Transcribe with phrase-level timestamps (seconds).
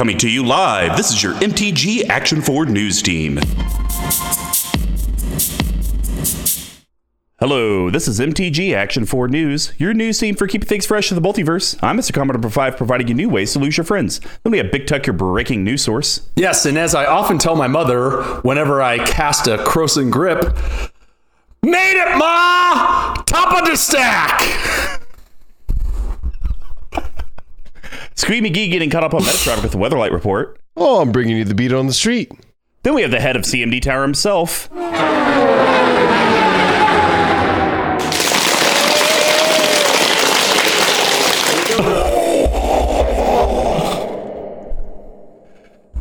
[0.00, 3.38] Coming to you live, this is your MTG Action Forward News Team.
[7.38, 11.22] Hello, this is MTG Action Forward News, your news team for keeping things fresh in
[11.22, 11.78] the multiverse.
[11.82, 12.14] I'm Mr.
[12.14, 14.22] Commodore 5, providing you new ways to lose your friends.
[14.42, 16.30] Then we have Big Tuck, your breaking news source.
[16.34, 20.56] Yes, and as I often tell my mother whenever I cast a Krosan Grip,
[21.62, 23.16] made it, Ma!
[23.26, 24.99] Top of the stack!
[28.20, 30.60] Screamy McGee getting caught up on meta traffic with the Weatherlight report.
[30.76, 32.30] Oh, I'm bringing you the beat on the street.
[32.82, 34.68] Then we have the head of CMD Tower himself.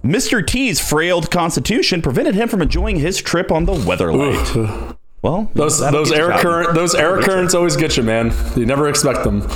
[0.03, 0.45] Mr.
[0.45, 4.97] T's frailed constitution prevented him from enjoying his trip on the Weatherlight.
[5.21, 8.33] Well, Those those air current those air currents always get you, man.
[8.57, 9.47] You never expect them.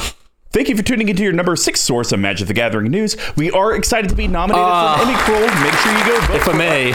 [0.54, 3.18] Thank you for tuning into your number six source of Magic the Gathering news.
[3.36, 5.64] We are excited to be nominated Uh, for an Emmy.
[5.64, 6.36] Make sure you go vote.
[6.36, 6.94] If I may,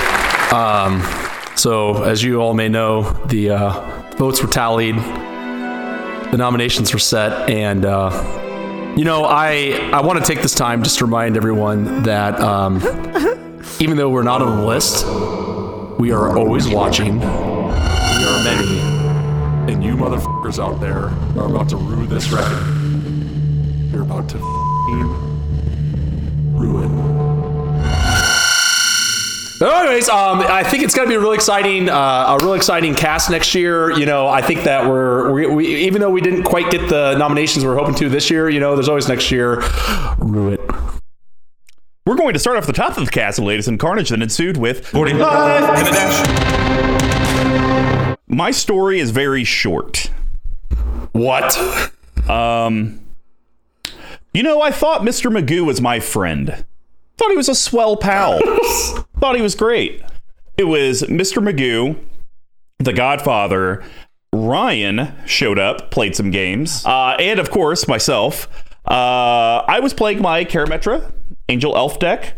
[0.54, 7.00] um, so as you all may know, the uh, votes were tallied, the nominations were
[7.00, 8.10] set, and uh,
[8.96, 12.76] you know, I I want to take this time just to remind everyone that um,
[13.80, 15.04] even though we're not on the list,
[15.98, 17.18] we are always watching.
[17.18, 18.78] We are many,
[19.72, 21.06] and you motherfuckers out there
[21.42, 22.74] are about to rue this record.
[23.98, 25.02] You're about to f***ing
[26.54, 26.88] ruin
[29.58, 32.58] but anyways, um, I think it's going to be a really exciting, uh, a really
[32.58, 33.90] exciting cast next year.
[33.90, 37.16] You know, I think that we're, we, we, even though we didn't quite get the
[37.16, 39.64] nominations we are hoping to this year, you know, there's always next year.
[40.18, 40.60] Rue it.
[42.06, 44.22] We're going to start off the top of the cast of latest and carnage that
[44.22, 46.28] ensued with 45 and a dash.
[48.28, 50.08] My story is very short.
[51.10, 51.58] What?
[52.28, 53.00] Um,
[54.38, 55.36] you know, I thought Mr.
[55.36, 56.64] Magoo was my friend.
[57.16, 58.38] Thought he was a swell pal.
[59.18, 60.00] thought he was great.
[60.56, 61.42] It was Mr.
[61.42, 61.98] Magoo,
[62.78, 63.82] the Godfather.
[64.32, 68.46] Ryan showed up, played some games, uh, and of course myself.
[68.86, 71.10] Uh, I was playing my Karametra
[71.48, 72.36] Angel Elf deck.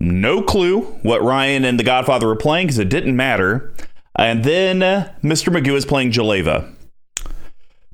[0.00, 3.72] No clue what Ryan and the Godfather were playing because it didn't matter.
[4.16, 5.54] And then uh, Mr.
[5.54, 6.74] Magoo is playing Jeleva.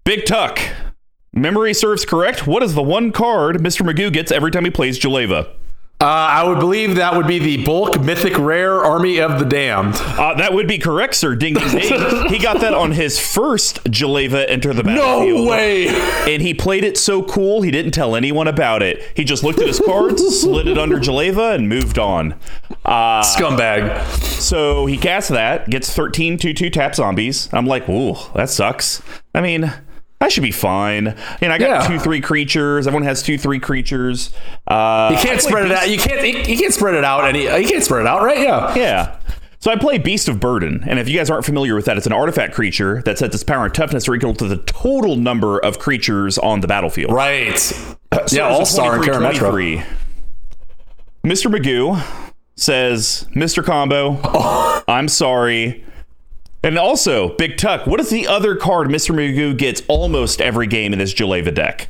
[0.05, 0.59] Big Tuck.
[1.33, 2.47] Memory serves correct.
[2.47, 3.89] What is the one card Mr.
[3.89, 5.49] Magoo gets every time he plays Jeleva?
[6.03, 9.97] Uh, I would believe that would be the bulk mythic rare army of the damned.
[9.97, 11.37] Uh, that would be correct, sir.
[11.37, 12.27] Ding ding ding.
[12.29, 15.45] he got that on his first Jeleva enter the battlefield.
[15.45, 15.89] No way.
[15.89, 19.13] And he played it so cool, he didn't tell anyone about it.
[19.15, 22.33] He just looked at his cards, slid it under Jeleva, and moved on.
[22.83, 24.03] Uh, Scumbag.
[24.41, 27.51] so he casts that, gets 13 2 2 tap zombies.
[27.53, 29.03] I'm like, ooh, that sucks.
[29.35, 29.71] I mean,
[30.21, 31.15] I should be fine.
[31.41, 31.87] And I got Yeah.
[31.89, 32.87] two, three creatures.
[32.87, 34.31] Everyone has two, three creatures.
[34.67, 35.89] Uh, You can't spread it out.
[35.89, 36.21] You can't.
[36.27, 37.25] You, you can't spread it out.
[37.25, 37.45] Any.
[37.45, 38.39] You can't spread it out, right?
[38.41, 38.75] Yeah.
[38.75, 39.17] Yeah.
[39.61, 42.07] So I play Beast of Burden, and if you guys aren't familiar with that, it's
[42.07, 45.59] an artifact creature that sets its power and toughness are equal to the total number
[45.59, 47.13] of creatures on the battlefield.
[47.13, 47.59] Right.
[48.27, 48.49] So yeah.
[48.49, 49.85] All star in 23, Karametra.
[51.25, 51.49] Mr.
[51.55, 52.03] Magoo
[52.57, 53.65] says, Mr.
[53.65, 54.19] Combo,
[54.89, 55.85] I'm sorry.
[56.63, 59.15] And also, Big Tuck, what is the other card Mr.
[59.15, 61.89] Magoo gets almost every game in this Jeleva deck?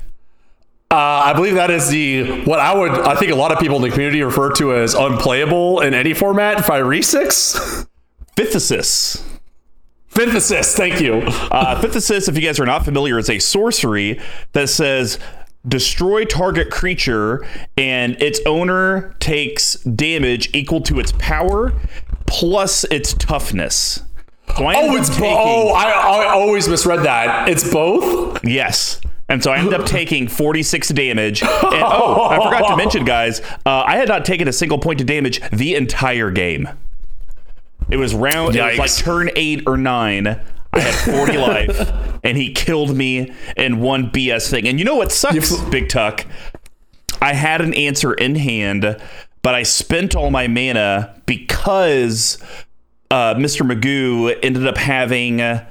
[0.93, 2.91] Uh, I believe that is the what I would.
[2.91, 6.15] I think a lot of people in the community refer to as unplayable in any
[6.15, 6.59] format.
[6.59, 7.87] Phyresis.
[8.37, 9.25] Phythesis.
[10.17, 10.77] Assist.
[10.77, 11.15] Thank you.
[11.15, 14.21] Uh, Phythesis, if you guys are not familiar, is a sorcery
[14.53, 15.19] that says
[15.67, 21.73] destroy target creature and its owner takes damage equal to its power
[22.27, 24.03] plus its toughness.
[24.59, 27.49] Oh, it's bo- taking, oh, I, I always misread that.
[27.49, 28.45] It's both.
[28.45, 29.01] yes.
[29.29, 31.43] And so I ended up taking 46 damage.
[31.43, 35.01] And oh, I forgot to mention, guys, uh, I had not taken a single point
[35.01, 36.69] of damage the entire game.
[37.91, 40.41] It was round, it was like turn eight or nine.
[40.73, 44.69] I had 40 life, and he killed me in one BS thing.
[44.69, 46.25] And you know what sucks, Big Tuck?
[47.21, 48.97] I had an answer in hand,
[49.43, 52.39] but I spent all my mana because
[53.11, 53.63] uh, Mr.
[53.69, 55.41] Magoo ended up having.
[55.41, 55.67] uh,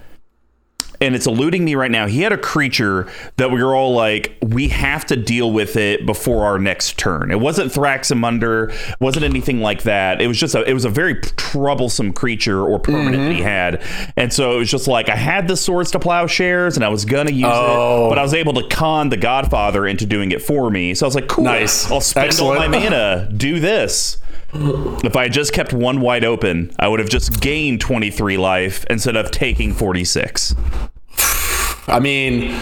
[1.02, 2.08] and it's eluding me right now.
[2.08, 3.08] He had a creature
[3.38, 7.32] that we were all like, we have to deal with it before our next turn.
[7.32, 10.22] It wasn't Thraximundar, wasn't anything like that.
[10.22, 13.82] It was just a, it was a very troublesome creature or permanent that he had,
[14.18, 17.06] and so it was just like I had the swords to plowshares and I was
[17.06, 18.08] gonna use Oh.
[18.08, 20.94] it, but I was able to con the Godfather into doing it for me.
[20.96, 21.90] So I was like, cool, Nice.
[21.90, 24.18] I'll spend all my mana, do this.
[24.54, 28.86] If I had just kept one wide open, I would have just gained 23 life
[28.90, 30.56] instead of taking 46.
[31.88, 32.56] I mean,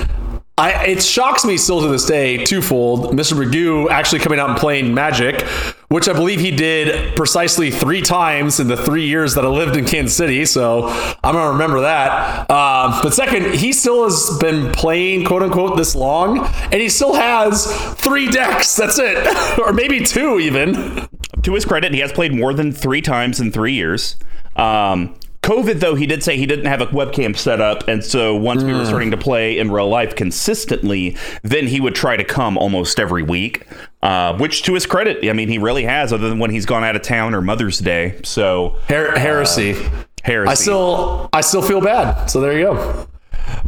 [0.57, 3.13] I it shocks me still to this day twofold.
[3.15, 3.33] Mr.
[3.33, 5.45] Magoo actually coming out and playing Magic
[5.89, 9.77] which I believe he did precisely three times in the three years that I lived
[9.77, 10.43] in Kansas City.
[10.45, 10.87] So
[11.23, 12.49] I'm gonna remember that.
[12.51, 17.13] Um, but second, he still has been playing quote unquote this long, and he still
[17.13, 18.75] has three decks.
[18.75, 21.07] That's it, or maybe two even.
[21.43, 24.15] To his credit, he has played more than three times in three years.
[24.55, 27.87] Um, COVID, though, he did say he didn't have a webcam set up.
[27.87, 31.95] And so once we were starting to play in real life consistently, then he would
[31.95, 33.65] try to come almost every week,
[34.01, 36.83] uh, which to his credit, I mean, he really has, other than when he's gone
[36.83, 38.19] out of town or Mother's Day.
[38.25, 39.75] So, Her- heresy.
[40.23, 40.49] heresy.
[40.51, 42.27] I still, I still feel bad.
[42.27, 43.07] So there you go.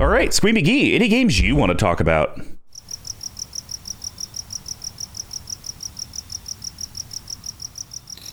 [0.01, 2.39] All right, Squeamy Gee, any games you want to talk about?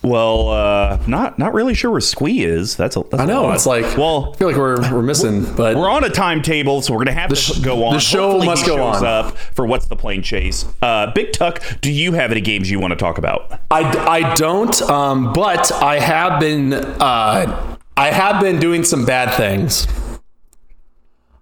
[0.07, 2.75] Well, uh, not not really sure where Squee is.
[2.75, 3.01] That's a.
[3.03, 3.43] That's I a know.
[3.43, 3.55] lot.
[3.55, 6.93] It's like, well, I feel like we're we're missing, but we're on a timetable, so
[6.93, 7.93] we're gonna have to sh- go on.
[7.93, 9.05] the show Hopefully must go on.
[9.05, 10.65] up for what's the plane chase.
[10.81, 13.59] Uh, Big Tuck, do you have any games you want to talk about?
[13.69, 19.33] I, I don't, um, but I have been uh, I have been doing some bad
[19.35, 19.87] things.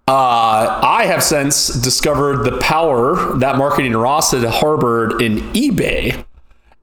[0.07, 6.23] Uh, I have since discovered the power that marketing Ross had harbored in eBay.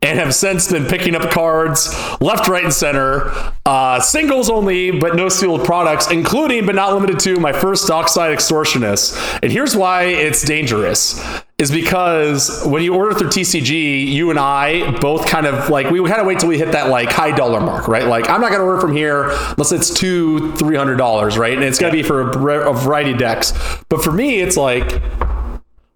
[0.02, 3.30] And have since been picking up cards left, right, and center,
[3.64, 8.36] uh, singles only, but no sealed products, including but not limited to my first dockside
[8.36, 9.38] extortionist.
[9.42, 11.24] And here's why it's dangerous:
[11.62, 16.00] is because when you order through TCG, you and I both kind of like we
[16.08, 18.06] kind of wait till we hit that like high dollar mark, right?
[18.06, 21.54] Like I'm not gonna order from here unless it's two, three hundred dollars, right?
[21.54, 23.52] And it's gonna be for a, a variety of decks.
[23.88, 25.00] But for me, it's like,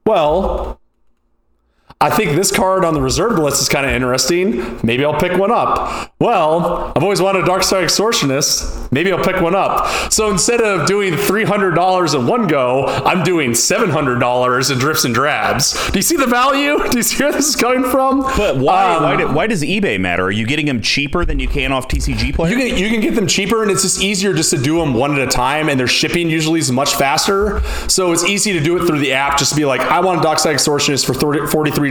[0.06, 0.80] well,
[1.98, 4.78] I think this card on the reserved list is kind of interesting.
[4.84, 6.12] Maybe I'll pick one up.
[6.20, 8.92] Well, I've always wanted a Dockside Extortionist.
[8.92, 10.12] Maybe I'll pick one up.
[10.12, 15.90] So instead of doing $300 in one go, I'm doing $700 in drifts and drabs.
[15.90, 16.78] Do you see the value?
[16.90, 18.20] Do you see where this is coming from?
[18.20, 18.96] But why?
[18.96, 20.24] Um, why, do, why does eBay matter?
[20.24, 22.54] Are you getting them cheaper than you can off TCG Player?
[22.54, 24.92] You can, you can get them cheaper and it's just easier just to do them
[24.92, 27.62] one at a time and their shipping usually is much faster.
[27.88, 29.38] So it's easy to do it through the app.
[29.38, 31.85] Just to be like, I want a Dockside Extortionist for 30, $43.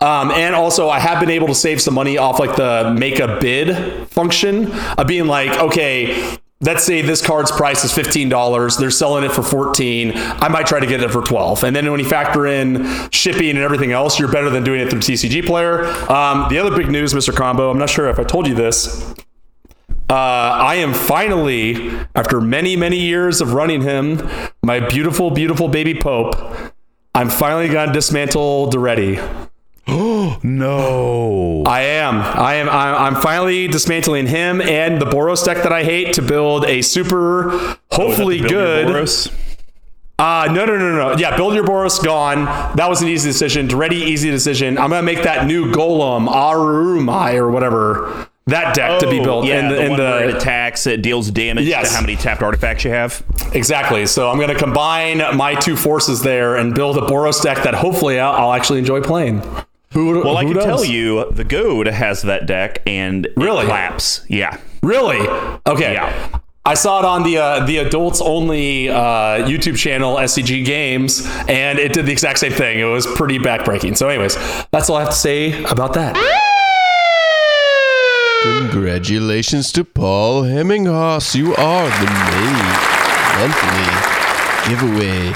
[0.00, 3.20] Um, and also I have been able to save some money off like the make
[3.20, 8.90] a bid function of being like, okay, let's say this card's price is $15 they're
[8.90, 11.98] selling it for 14 i might try to get it for 12 and then when
[11.98, 15.86] you factor in shipping and everything else you're better than doing it through tcg player.
[16.12, 19.14] Um, the other big news mr combo i'm not sure if i told you this
[20.10, 24.28] uh, I am finally, after many, many years of running him,
[24.60, 26.34] my beautiful, beautiful baby Pope,
[27.14, 29.18] I'm finally to dismantle Daretti.
[29.88, 31.64] Oh no.
[31.66, 32.16] I am.
[32.16, 32.68] I am.
[32.68, 36.82] I'm I'm finally dismantling him and the Boros deck that I hate to build a
[36.82, 38.86] super, hopefully Build your good.
[38.86, 39.32] Boros?
[40.18, 41.16] Uh, no, no, no, no.
[41.16, 42.44] Yeah, build your Boros gone.
[42.76, 43.66] That was an easy decision.
[43.68, 44.78] Daretti, easy decision.
[44.78, 49.44] I'm gonna make that new Golem Arumai or whatever that deck to be Oh, built.
[49.46, 51.88] Yeah, in the, the, in one the where it attacks, it deals damage Yes.
[51.90, 53.22] to how many tapped artifacts you have.
[53.52, 54.06] Exactly.
[54.06, 57.74] So I'm going to combine my two forces there and build a Boros deck that
[57.74, 59.42] hopefully I'll, actually enjoy playing.
[59.92, 63.66] Who, Well, I who can tell you, the Goad has that deck, and Really?
[63.66, 64.24] claps.
[64.28, 64.56] Yeah.
[64.82, 65.18] Really?
[65.66, 65.92] Okay.
[65.94, 66.38] Yeah.
[66.64, 68.94] I saw it on the uh, the adults only uh,
[69.48, 72.78] YouTube channel SCG Games, and it did the exact same thing.
[72.78, 73.96] It was pretty backbreaking.
[73.96, 74.36] So, anyways,
[74.70, 76.16] that's all I have to say about that.
[78.42, 81.34] Congratulations to Paul Hemminghaus.
[81.34, 82.90] You are the May
[83.38, 85.32] monthly giveaway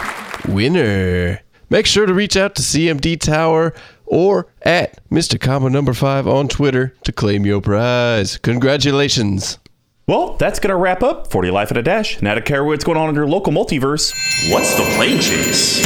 [0.49, 1.43] winner.
[1.69, 3.75] Make sure to reach out to CMD Tower
[4.07, 5.39] or at Mr.
[5.39, 8.39] Combo number 5 on Twitter to claim your prize.
[8.39, 9.59] Congratulations.
[10.07, 12.23] Well, that's going to wrap up 40 Life at a Dash.
[12.23, 14.15] Now to care what's going on in your local multiverse.
[14.51, 15.85] What's the plane chase?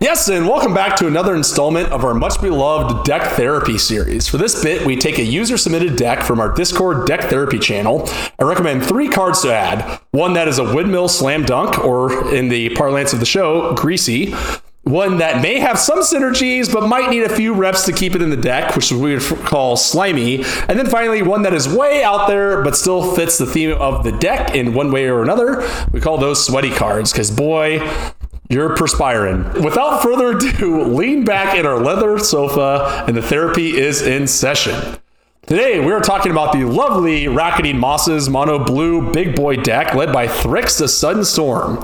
[0.00, 4.28] Yes, and welcome back to another installment of our much beloved deck therapy series.
[4.28, 8.08] For this bit, we take a user submitted deck from our Discord deck therapy channel
[8.38, 10.00] and recommend three cards to add.
[10.12, 14.32] One that is a windmill slam dunk, or in the parlance of the show, greasy.
[14.84, 18.22] One that may have some synergies but might need a few reps to keep it
[18.22, 20.44] in the deck, which we would call slimy.
[20.68, 24.04] And then finally, one that is way out there but still fits the theme of
[24.04, 25.68] the deck in one way or another.
[25.90, 27.80] We call those sweaty cards because, boy,
[28.48, 29.44] you're perspiring.
[29.62, 34.98] Without further ado, lean back in our leather sofa and the therapy is in session.
[35.46, 40.12] Today, we are talking about the lovely Racketing Mosses Mono Blue Big Boy deck led
[40.12, 41.82] by Thryx the Sudden Storm,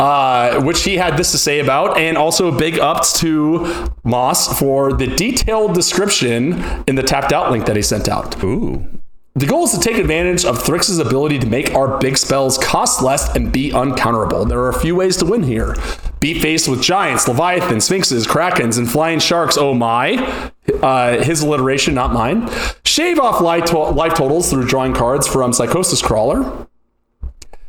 [0.00, 4.92] uh, which he had this to say about, and also big ups to Moss for
[4.92, 8.42] the detailed description in the tapped out link that he sent out.
[8.42, 8.97] Ooh.
[9.38, 13.00] The goal is to take advantage of Thryx's ability to make our big spells cost
[13.00, 14.48] less and be uncounterable.
[14.48, 15.76] There are a few ways to win here.
[16.18, 19.56] Beat faced with giants, leviathans, sphinxes, krakens, and flying sharks.
[19.56, 20.50] Oh my!
[20.82, 22.50] Uh, his alliteration, not mine.
[22.84, 26.66] Shave off life, to- life totals through drawing cards from Psychosis Crawler.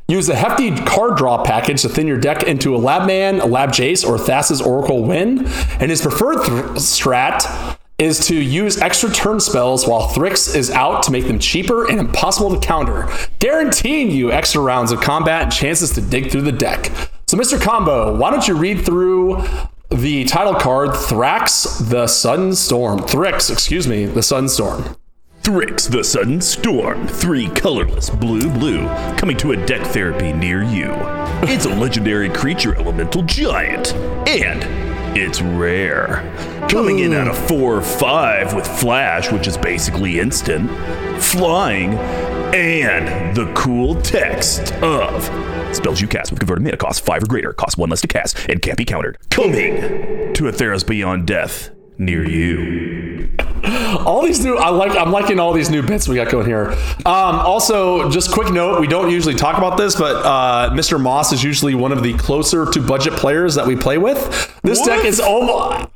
[0.08, 3.70] Use a hefty card draw package to thin your deck into a Labman, a Lab
[3.70, 5.46] Jace, or Thassa's Oracle Win.
[5.80, 11.04] And his preferred th- strat is to use extra turn spells while Thryx is out
[11.04, 15.52] to make them cheaper and impossible to counter, guaranteeing you extra rounds of combat and
[15.52, 16.92] chances to dig through the deck.
[17.28, 17.62] So, Mr.
[17.62, 19.44] Combo, why don't you read through
[19.90, 23.00] the title card, Thrax the Sudden Storm?
[23.00, 24.96] Thryx, excuse me, the Sudden Storm.
[25.42, 28.86] Thryx the Sudden Storm, three colorless blue blue,
[29.18, 30.92] coming to a deck therapy near you.
[31.44, 33.94] It's a legendary creature elemental giant,
[34.28, 36.24] and it's rare.
[36.70, 40.70] Coming in at a 4 or 5 with Flash, which is basically instant,
[41.22, 41.94] flying,
[42.54, 45.24] and the cool text of
[45.76, 48.38] spells you cast with converted mana cost 5 or greater, cost 1 less to cast,
[48.50, 49.18] and can't be countered.
[49.30, 53.30] Coming to a Theros Beyond Death near you.
[54.06, 56.72] all these new i like i'm liking all these new bits we got going here.
[57.06, 61.34] Um, also just quick note we don't usually talk about this but uh, mr moss
[61.34, 64.18] is usually one of the closer to budget players that we play with.
[64.64, 65.06] This deck What?
[65.06, 65.90] is almost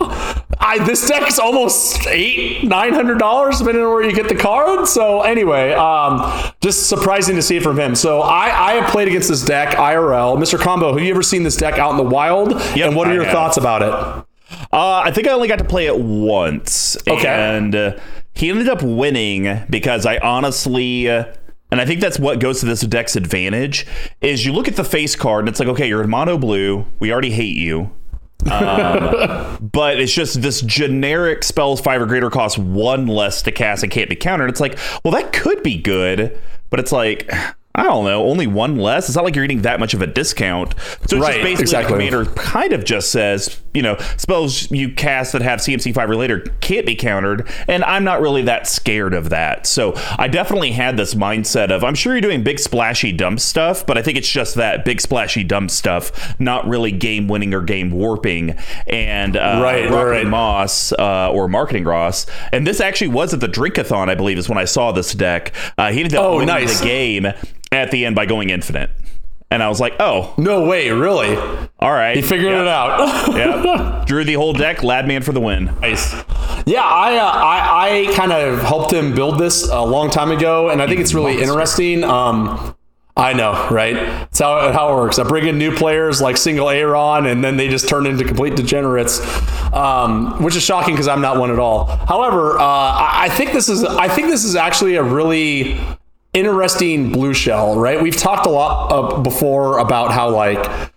[0.60, 4.36] I, this deck is almost eight nine hundred dollars depending on where you get the
[4.36, 4.88] card.
[4.88, 7.96] So anyway um, just surprising to see it from him.
[7.96, 11.44] So I, I have played against this deck irl mr combo have you ever seen
[11.44, 12.52] this deck out in the wild?
[12.76, 13.34] Yep, and what are I your have.
[13.34, 14.26] thoughts about it
[14.74, 16.98] Uh, I think I only got to play it once.
[17.08, 17.28] Okay.
[17.28, 18.00] And uh,
[18.34, 21.08] he ended up winning because I honestly.
[21.10, 21.32] Uh,
[21.72, 23.88] and I think that's what goes to this deck's advantage
[24.22, 26.86] is you look at the face card and it's like, okay, you're in mono blue.
[27.00, 27.92] We already hate you.
[28.52, 33.82] Um, but it's just this generic spells five or greater cost one less to cast
[33.82, 34.52] and can't be countered.
[34.52, 36.40] It's like, well, that could be good,
[36.70, 37.32] but it's like,
[37.76, 39.10] I don't know, only one less.
[39.10, 40.76] It's not like you're getting that much of a discount.
[40.78, 42.06] So it's Right, just basically exactly.
[42.06, 46.08] the commander kind of just says, you know, spells you cast that have CMC five
[46.08, 49.66] or later can't be countered, and I'm not really that scared of that.
[49.66, 53.84] So I definitely had this mindset of I'm sure you're doing big splashy dumb stuff,
[53.88, 57.62] but I think it's just that big splashy dumb stuff, not really game winning or
[57.64, 58.52] game warping.
[58.86, 60.28] And uh, Right, Rocky right.
[60.28, 64.48] Moss uh, or Marketing Ross, and this actually was at the Drinkathon, I believe, is
[64.48, 65.54] when I saw this deck.
[65.76, 66.80] Uh, he ended up Oh, winning nice.
[66.80, 67.28] the game
[67.74, 68.90] at the end by going infinite.
[69.50, 71.38] And I was like, oh, no way really
[71.84, 72.16] all right.
[72.16, 74.08] he figured it out Yep.
[74.08, 74.78] Drew the whole deck.
[74.78, 75.66] Labman for the win.
[75.82, 76.14] Nice.
[76.66, 80.70] Yeah, I, uh, I I kind of helped him build this a long time ago,
[80.70, 82.04] and I think it's really interesting.
[82.04, 82.76] Um,
[83.16, 83.96] I know, right?
[84.24, 85.20] It's how, how it works.
[85.20, 88.56] I bring in new players like single Aaron, and then they just turn into complete
[88.56, 89.20] degenerates,
[89.72, 91.86] um, which is shocking because I'm not one at all.
[91.86, 95.80] However, uh, I, I think this is I think this is actually a really
[96.34, 98.02] interesting blue shell, right?
[98.02, 100.92] We've talked a lot uh, before about how like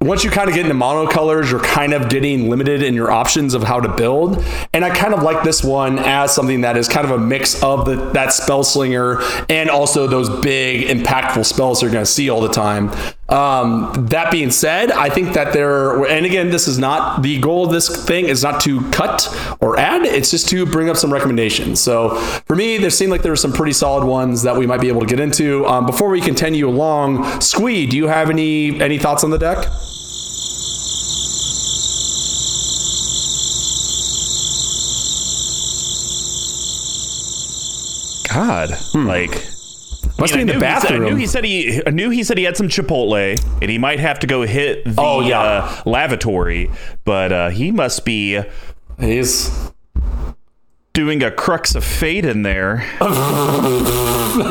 [0.00, 3.54] once you kind of get into monocolors, you're kind of getting limited in your options
[3.54, 4.44] of how to build.
[4.72, 7.60] And I kind of like this one as something that is kind of a mix
[7.64, 12.30] of the that spell slinger and also those big impactful spells you're going to see
[12.30, 12.92] all the time.
[13.28, 17.66] Um, that being said, I think that there, and again, this is not the goal
[17.66, 19.28] of this thing is not to cut
[19.60, 20.06] or add.
[20.06, 21.78] It's just to bring up some recommendations.
[21.80, 22.16] So
[22.46, 24.88] for me, there seemed like there were some pretty solid ones that we might be
[24.88, 25.66] able to get into.
[25.66, 29.68] Um, before we continue along, Squee, do you have any any thoughts on the deck?
[38.32, 39.57] God, like Hmm.
[40.18, 41.02] Must I mean, be in the knew he said- bathroom.
[41.04, 41.82] I knew he said he.
[41.86, 44.84] I knew he said he had some Chipotle, and he might have to go hit
[44.84, 45.40] the Oh, yeah.
[45.40, 46.70] uh, lavatory.
[47.04, 48.40] But uh, he must be
[48.98, 49.50] He's
[50.92, 52.84] doing a crux of fate in there.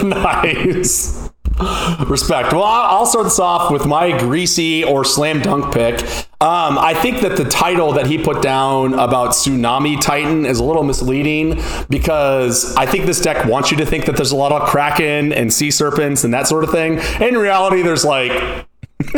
[0.03, 1.26] nice.
[2.07, 2.53] Respect.
[2.53, 6.01] Well, I'll start this off with my greasy or slam dunk pick.
[6.39, 10.63] Um, I think that the title that he put down about Tsunami Titan is a
[10.63, 11.59] little misleading
[11.89, 15.33] because I think this deck wants you to think that there's a lot of Kraken
[15.33, 16.99] and Sea Serpents and that sort of thing.
[17.19, 18.31] In reality, there's like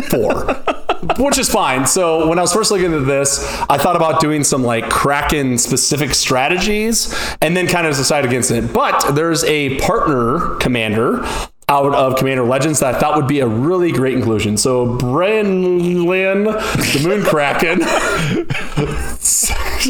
[0.09, 0.53] four,
[1.17, 1.85] which is fine.
[1.87, 5.57] So when I was first looking into this, I thought about doing some like Kraken
[5.57, 8.71] specific strategies and then kind of decided against it.
[8.73, 11.27] But there's a partner commander
[11.69, 14.57] out of Commander Legends that I thought would be a really great inclusion.
[14.57, 16.45] So Brenlin,
[16.93, 17.83] the Moon Kraken.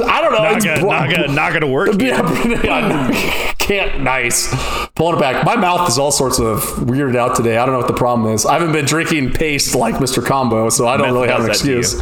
[0.02, 0.44] I don't know.
[0.44, 1.90] Not it's gonna, not, gonna, not gonna work.
[2.02, 4.54] yeah, can't nice.
[4.96, 5.46] Pulling it back.
[5.46, 7.58] My mouth is all sorts of weirded out today.
[7.58, 8.46] I don't know what the problem is.
[8.46, 10.24] I haven't been drinking paste like Mr.
[10.24, 12.00] Combo, so I don't Meth really have an excuse.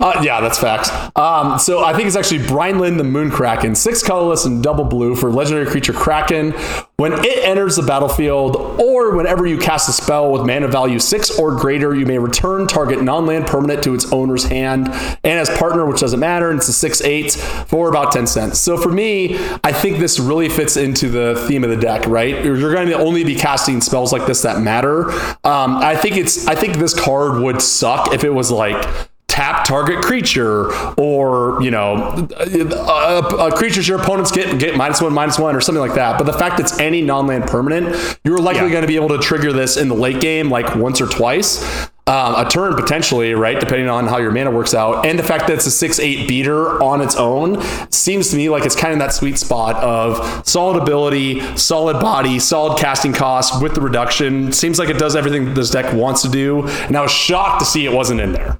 [0.00, 0.90] Uh, yeah, that's facts.
[1.14, 5.14] Um, so I think it's actually Brinelin the Moon Kraken, six colorless and double blue
[5.14, 6.52] for legendary creature Kraken.
[6.96, 11.38] When it enters the battlefield, or whenever you cast a spell with mana value six
[11.38, 14.88] or greater, you may return target non-land permanent to its owner's hand.
[14.88, 18.58] And as partner, which doesn't matter, and it's a six eight for about ten cents.
[18.58, 22.06] So for me, I think this really fits into the theme of the deck.
[22.06, 25.10] Right, you're going to only be casting spells like this that matter.
[25.44, 26.46] Um, I think it's.
[26.46, 28.82] I think this card would suck if it was like
[29.30, 35.12] tap target creature or you know a, a creatures your opponents get get minus one
[35.12, 36.18] minus one or something like that.
[36.18, 38.70] But the fact it's any non-land permanent you're likely Yeah.
[38.70, 41.88] going to be able to trigger this in the late game like once or twice
[42.06, 45.06] um, a turn potentially right depending on how your mana works out.
[45.06, 48.64] And the fact that it's a 6-8 beater on its own seems to me like
[48.64, 53.74] it's kind of that sweet spot of solid ability solid body solid casting cost with
[53.76, 54.50] the reduction.
[54.52, 56.66] Seems like it does everything this deck wants to do.
[56.66, 58.59] And i was shocked to see it wasn't in there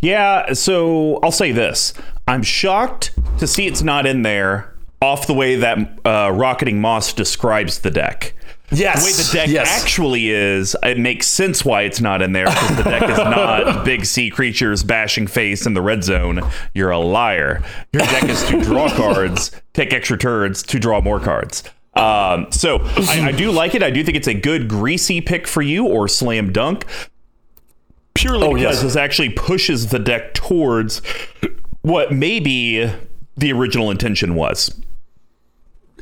[0.00, 1.94] Yeah, so I'll say this.
[2.26, 7.12] I'm shocked to see it's not in there off the way that uh, Rocketing Moss
[7.12, 8.34] describes the deck.
[8.70, 9.00] Yes.
[9.00, 9.82] The way the deck yes.
[9.82, 13.84] actually is, it makes sense why it's not in there because the deck is not
[13.84, 16.40] big sea creatures bashing face in the red zone.
[16.74, 17.62] You're a liar.
[17.92, 21.64] Your deck is to draw cards, take extra turns to draw more cards.
[21.94, 23.82] Um, so I, I do like it.
[23.82, 26.84] I do think it's a good greasy pick for you or slam dunk
[28.18, 31.02] purely Oh, because this actually pushes the deck towards
[31.82, 32.90] what maybe
[33.36, 34.78] the original intention was.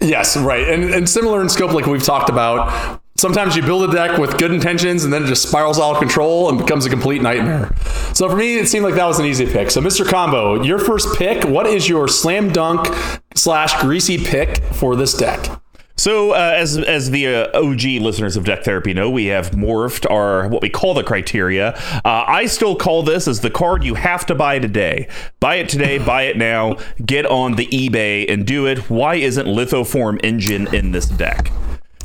[0.00, 0.68] Yes, right.
[0.68, 3.00] And, and similar in scope, like we've talked about.
[3.16, 5.98] Sometimes you build a deck with good intentions and then it just spirals out of
[5.98, 7.74] control and becomes a complete nightmare.
[8.12, 9.70] So for me, it seemed like that was an easy pick.
[9.70, 10.06] So, Mr.
[10.06, 12.86] Combo, your first pick, what is your slam dunk
[13.34, 15.48] slash greasy pick for this deck?
[15.98, 20.08] So, uh, as as the uh, OG listeners of Deck Therapy know, we have morphed
[20.10, 21.70] our what we call the criteria.
[22.04, 25.08] Uh, I still call this as the card you have to buy today.
[25.40, 26.76] Buy it today, buy it now.
[27.04, 28.90] Get on the eBay and do it.
[28.90, 31.50] Why isn't Lithoform Engine in this deck?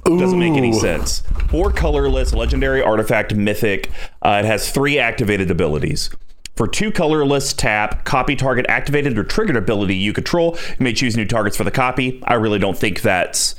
[0.06, 1.22] It doesn't make any sense.
[1.50, 3.92] Four colorless, legendary artifact, mythic.
[4.22, 6.10] Uh, it has three activated abilities.
[6.56, 10.58] For two colorless, tap, copy target activated or triggered ability you control.
[10.80, 12.22] You may choose new targets for the copy.
[12.24, 13.56] I really don't think that's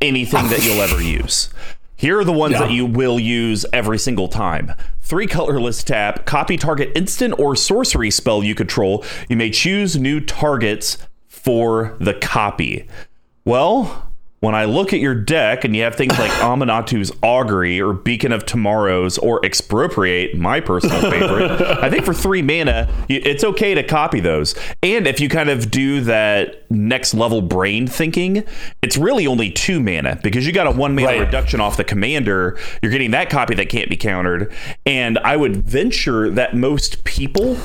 [0.00, 1.48] anything that you'll ever use.
[1.96, 2.60] Here are the ones Yeah.
[2.60, 4.72] that you will use every single time.
[5.00, 9.04] Three colorless tap, copy target instant or sorcery spell you control.
[9.28, 12.86] You may choose new targets for the copy.
[13.44, 14.07] Well,
[14.40, 18.30] when I look at your deck and you have things like Amanatu's Augury or Beacon
[18.30, 23.82] of Tomorrows or Expropriate, my personal favorite, I think for three mana, it's okay to
[23.82, 24.54] copy those.
[24.82, 28.44] And if you kind of do that next level brain thinking,
[28.82, 31.20] it's really only two mana because you got a one mana Right.
[31.20, 32.58] reduction off the commander.
[32.82, 34.52] You're getting that copy that can't be countered.
[34.86, 37.56] And I would venture that most people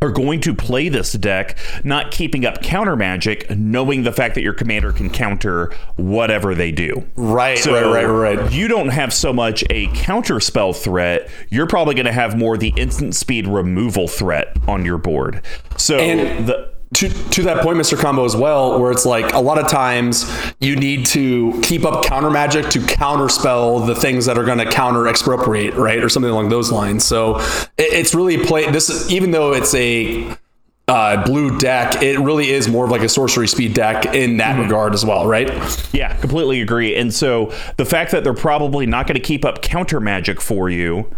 [0.00, 4.42] are going to play this deck not keeping up counter magic, knowing the fact that
[4.42, 7.04] your commander can counter whatever they do.
[7.16, 8.52] Right, So right, right, right.
[8.52, 11.28] You don't have so much a counter spell threat.
[11.50, 15.42] You're probably going to have more the instant speed removal threat on your board.
[15.76, 17.98] So And- the to to that point, Mr.
[17.98, 22.04] Combo, as well, where it's like a lot of times you need to keep up
[22.04, 26.30] counter magic to counterspell the things that are going to counter expropriate, right, or something
[26.30, 27.04] along those lines.
[27.04, 27.38] So
[27.76, 30.36] it, it's really play this, even though it's a
[30.88, 34.58] uh, blue deck, it really is more of like a sorcery speed deck in that
[34.58, 35.48] regard as well, right?
[35.92, 36.96] Yeah, completely agree.
[36.96, 40.70] And so the fact that they're probably not going to keep up counter magic for
[40.70, 41.10] you,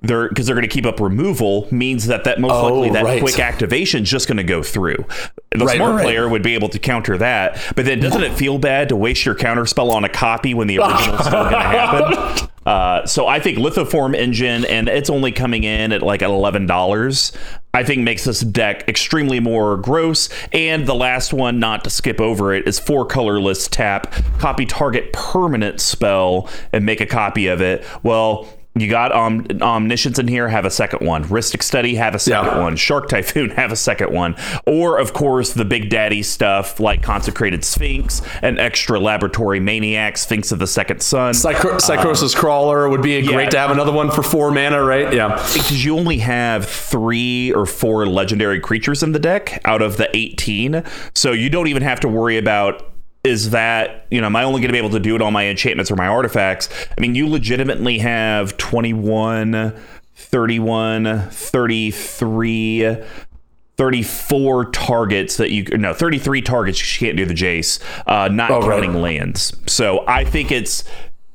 [0.00, 3.04] they're because they're going to keep up removal means that that most Oh, likely that
[3.04, 3.20] right.
[3.20, 5.04] quick activation is just going to go through.
[5.50, 8.32] The Right, smart right, player would be able to counter that, but then doesn't it
[8.34, 11.52] feel bad to waste your counter spell on a copy when the original's still going
[11.52, 12.48] to happen?
[12.64, 17.32] Uh, so I think Lithoform Engine, and it's only coming in at like eleven dollars.
[17.74, 20.28] I think makes this deck extremely more gross.
[20.52, 25.12] And the last one, not to skip over it, is four colorless tap, copy target
[25.14, 27.84] permanent spell, and make a copy of it.
[28.02, 28.46] Well.
[28.80, 31.24] You got um, Omniscience in here, have a second one.
[31.24, 32.60] Rhystic Study, have a second Yeah.
[32.62, 32.76] one.
[32.76, 34.36] Shark Typhoon, have a second one.
[34.66, 40.52] Or, of course, the Big Daddy stuff like Consecrated Sphinx, and extra Laboratory Maniac, Sphinx
[40.52, 41.34] of the Second Sun.
[41.34, 43.32] Psycho- Psychosis Crawler would be yeah.
[43.32, 45.12] great to have another one for four mana, right?
[45.12, 45.36] Yeah.
[45.52, 50.08] because you only have three or four legendary creatures in the deck out of the
[50.16, 50.82] 18
[51.14, 52.82] so you don't even have to worry about
[53.28, 55.32] is that you know am i only going to be able to do it on
[55.32, 59.74] my enchantments or my artifacts i mean you legitimately have 21
[60.14, 62.96] 31 33
[63.76, 68.60] 34 targets that you no 33 targets you can't do the jace uh not Oh,
[68.60, 68.82] right.
[68.82, 70.84] counting lands so i think it's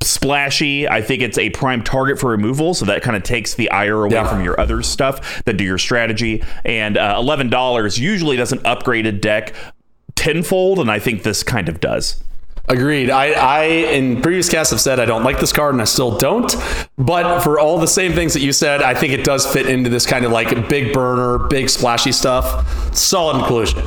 [0.02, 0.86] splashy.
[0.86, 4.04] I think it's a prime target for removal, so that kind of takes the ire
[4.04, 4.28] away Yeah.
[4.28, 6.44] from your other stuff that do your strategy.
[6.62, 9.54] And uh, eleven dollars usually doesn't upgrade a deck
[10.14, 12.22] tenfold, and I think this kind of does.
[12.66, 13.10] Agreed.
[13.10, 16.16] I, I in previous casts have said I don't like this card and I still
[16.16, 16.54] don't.
[16.96, 19.90] But for all the same things that you said, I think it does fit into
[19.90, 22.96] this kind of like big burner, big splashy stuff.
[22.96, 23.82] Solid inclusion.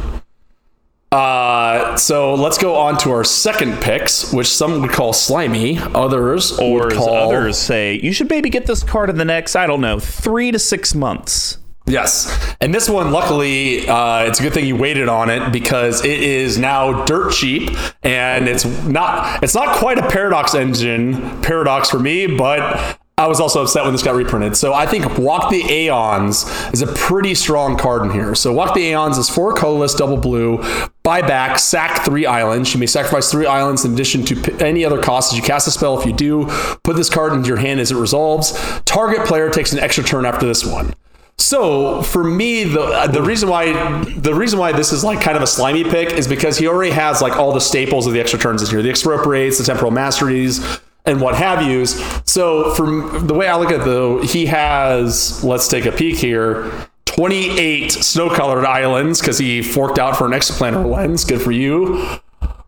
[1.12, 6.60] Uh, so let's go on to our second picks, which some would call slimy, others
[6.60, 9.66] Or would call others say, you should maybe get this card in the next, I
[9.66, 11.58] don't know, three to six months.
[11.88, 12.56] Yes.
[12.60, 16.20] And this one, luckily, uh, it's a good thing you waited on it because it
[16.20, 17.70] is now dirt cheap
[18.04, 23.40] and it's not it's not quite a paradox engine paradox for me, but I was
[23.40, 24.56] also upset when this got reprinted.
[24.58, 28.36] So I think Walk the Aeons is a pretty strong card in here.
[28.36, 30.62] So Walk the Aeons is four colorless, double blue,
[31.02, 32.74] buy back, sack three islands.
[32.76, 35.72] You may sacrifice three islands in addition to any other costs as you cast a
[35.72, 36.00] spell.
[36.00, 36.46] If you do,
[36.84, 38.52] put this card into your hand as it resolves.
[38.86, 40.94] Target player takes an extra turn after this one.
[41.40, 43.72] So for me, the uh, the reason why
[44.04, 46.92] the reason why this is like kind of a slimy pick is because he already
[46.92, 49.92] has like all the staples of the extra turns in here: the expropriates, the temporal
[49.92, 52.04] masteries, and what have yous.
[52.26, 55.44] So from the way I look at it, though, he has.
[55.44, 56.72] Let's take a peek here.
[57.06, 61.26] 28 snow-colored islands because he forked out for an Extraplanar Lens.
[61.26, 62.20] Good for you.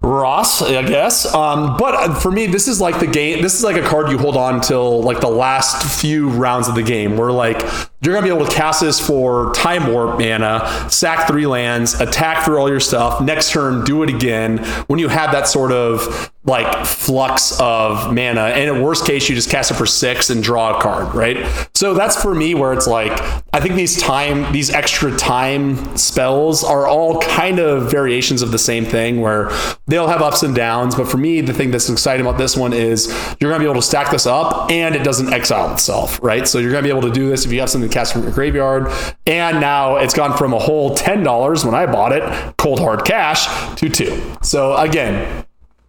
[0.02, 1.32] Ross, I guess.
[1.36, 3.42] Um, but for me, this is like the game.
[3.42, 6.76] This is like a card you hold on till like the last few rounds of
[6.76, 7.62] the game, where like
[8.02, 12.46] you're gonna be able to cast this for time warp mana, sack three lands, attack
[12.46, 13.22] through all your stuff.
[13.22, 14.60] Next turn, do it again.
[14.88, 19.36] When you have that sort of like flux of mana, and in worst case, you
[19.36, 21.46] just cast it for six and draw a card, right?
[21.76, 23.12] So that's for me where it's like
[23.54, 28.58] I think these time, these extra time spells are all kind of variations of the
[28.58, 29.50] same thing, where
[29.88, 30.96] they'll have ups and downs.
[30.96, 33.08] But for me, the thing that's exciting about this one is
[33.40, 36.48] you're gonna be able to stack this up, and it doesn't exile itself, right?
[36.48, 38.32] So you're gonna be able to do this if you have something cast from your
[38.32, 38.92] graveyard,
[39.26, 43.06] and now it's gone from a whole ten dollars when I bought it, cold hard
[43.06, 44.36] cash, to two.
[44.42, 45.46] So again,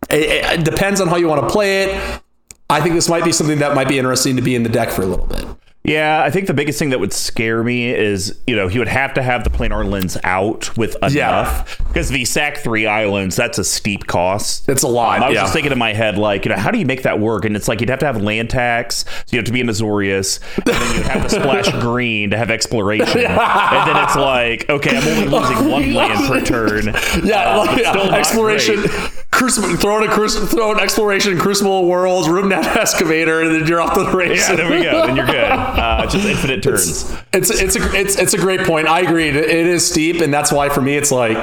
[0.09, 2.23] it, it depends on how you want to play it.
[2.69, 4.91] I think this might be something that might be interesting to be in the deck
[4.91, 5.45] for a little bit.
[5.83, 8.87] Yeah, I think the biggest thing that would scare me is, you know, he would
[8.87, 11.79] have to have the planar lens out with enough.
[11.89, 14.69] Because the SAC three islands, that's a steep cost.
[14.69, 15.19] It's a lot.
[15.19, 15.41] Um, I was yeah.
[15.43, 17.47] just thinking in my head, like, you know, how do you make that work?
[17.47, 19.69] And it's like you'd have to have land tax, so you have to be in
[19.69, 23.07] Azorius, and then you'd have to splash green to have exploration.
[23.25, 26.87] And then it's like, okay, I'm only losing one land per turn.
[27.25, 29.11] yeah, Uh, like, yeah, exploration, great.
[29.41, 33.67] Crucible, throw in a crucible, throw in exploration, crucible of room Ramunap excavator, and then
[33.67, 34.47] you're off to the race.
[34.47, 35.07] Yeah, there we go.
[35.07, 35.35] Then you're good.
[35.35, 37.11] Uh, just infinite turns.
[37.33, 38.87] It's it's a it's it's a great point.
[38.87, 39.31] I agree.
[39.31, 41.43] It is steep, and that's why for me it's like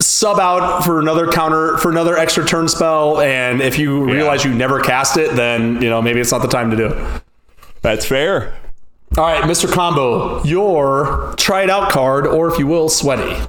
[0.00, 3.20] sub out for another counter for another extra turn spell.
[3.20, 6.46] And if you realize you never cast it, then you know maybe it's not the
[6.46, 7.22] time to do it.
[7.82, 8.56] That's fair.
[9.18, 9.68] All right, Mr.
[9.68, 13.44] Combo, your try it out card, or if you will, sweaty.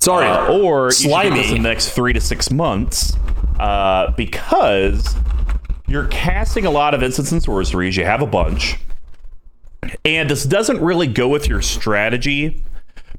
[0.00, 1.48] Sorry, Uh, or slimy.
[1.48, 3.16] the next three to six months
[3.58, 5.16] uh, because
[5.88, 7.96] you're casting a lot of instants and sorceries.
[7.96, 8.76] You have a bunch.
[10.04, 12.62] And this doesn't really go with your strategy,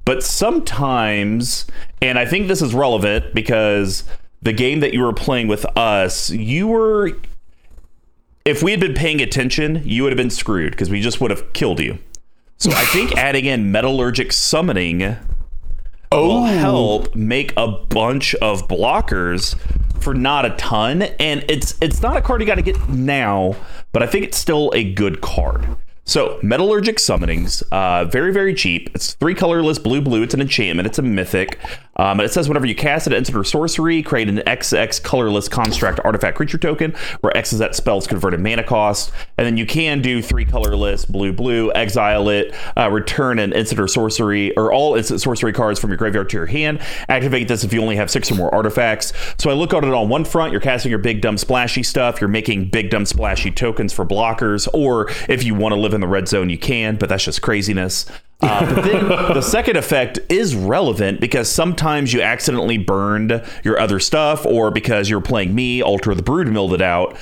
[0.06, 1.66] but sometimes,
[2.02, 4.04] and I think this is relevant because
[4.42, 7.12] the game that you were playing with us, you were.
[8.46, 11.30] If we had been paying attention, you would have been screwed because we just would
[11.30, 12.00] have killed you.
[12.58, 15.18] So I think adding in metallurgic summoning
[16.18, 16.44] will oh.
[16.46, 19.58] help make a bunch of blockers
[20.02, 21.04] for not a ton.
[21.04, 23.56] And it's it's not a card you got to get now
[23.92, 25.66] but i think it's still a good card
[26.06, 28.90] so metallurgic summonings uh, very very cheap.
[28.96, 30.24] It's three colorless blue blue.
[30.24, 30.88] It's an enchantment.
[30.88, 31.60] It's a mythic.
[31.96, 36.00] Um, it says whenever you cast it instant or sorcery create an xx colorless construct
[36.06, 39.12] artifact creature token where x is that spell's converted mana cost.
[39.38, 43.82] And then you can do three colorless blue blue exile it uh, return an instant
[43.82, 46.80] or sorcery or all instant sorcery cards from your graveyard to your hand.
[47.10, 49.14] Activate this if you only have six or more artifacts.
[49.38, 50.52] So i look at it on one front.
[50.52, 52.22] You're casting your big dumb splashy stuff.
[52.22, 54.68] You're making big dumb splashy tokens for blockers.
[54.74, 57.42] Or if you want to live in the red zone you can but that's just
[57.42, 58.06] craziness
[58.42, 64.00] uh, but then the second effect is relevant because sometimes you accidentally burned your other
[64.00, 67.18] stuff, or because you're playing me, Altar the Brood milled it out.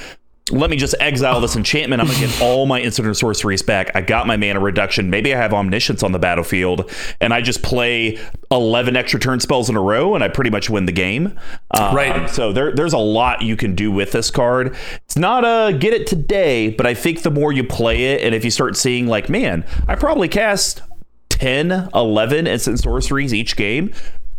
[0.52, 2.02] Let me just exile this enchantment.
[2.02, 3.92] I'm gonna get all my instant or sorceries back.
[3.96, 5.10] I got my mana reduction.
[5.10, 8.20] Maybe I have omniscience on the battlefield, and I just play
[8.52, 11.38] 11 extra turn spells in a row, and I pretty much win the game.
[11.72, 12.30] Um, Right.
[12.30, 14.76] So there, there's a lot you can do with this card.
[15.06, 18.34] It's not a get it today, but I think the more you play it, and
[18.36, 20.82] if you start seeing like, man, I probably cast
[21.30, 23.94] 10, 11 instant sorceries each game,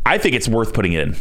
[0.06, 1.16] I think it's worth putting in.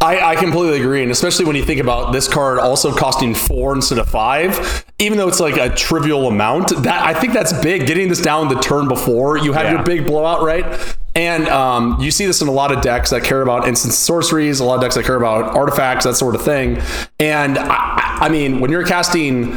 [0.00, 3.74] I, I completely agree, and especially when you think about this card also costing four
[3.74, 6.68] instead of five, even though it's like a trivial amount.
[6.84, 7.86] That I think that's big.
[7.86, 9.72] Getting this down the turn before you have Yeah.
[9.72, 10.96] your big blowout, right?
[11.16, 14.60] And um, you see this in a lot of decks that care about instant sorceries,
[14.60, 16.80] a lot of decks that care about artifacts, that sort of thing.
[17.18, 19.56] And I, I mean, when you're casting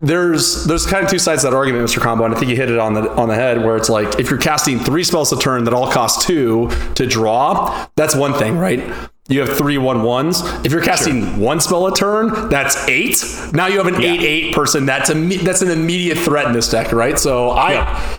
[0.00, 2.00] there's there's kind of two sides to that argument, Mr.
[2.00, 4.18] Combo, and I think you hit it on the on the head where it's like
[4.18, 8.32] if you're casting three spells a turn that all cost two to draw, that's one
[8.34, 8.82] thing, right?
[9.28, 10.42] You have three one ones.
[10.64, 13.24] If you're casting one spell a turn, that's eight.
[13.52, 14.86] Now you have an eight eight person.
[14.86, 17.18] That's a that's an immediate threat in this deck, right?
[17.18, 18.18] So I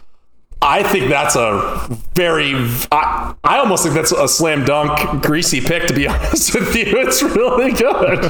[0.62, 2.54] I think that's a very
[2.92, 6.86] I, I almost think that's a slam dunk greasy pick to be honest with you.
[6.88, 8.26] It's really good.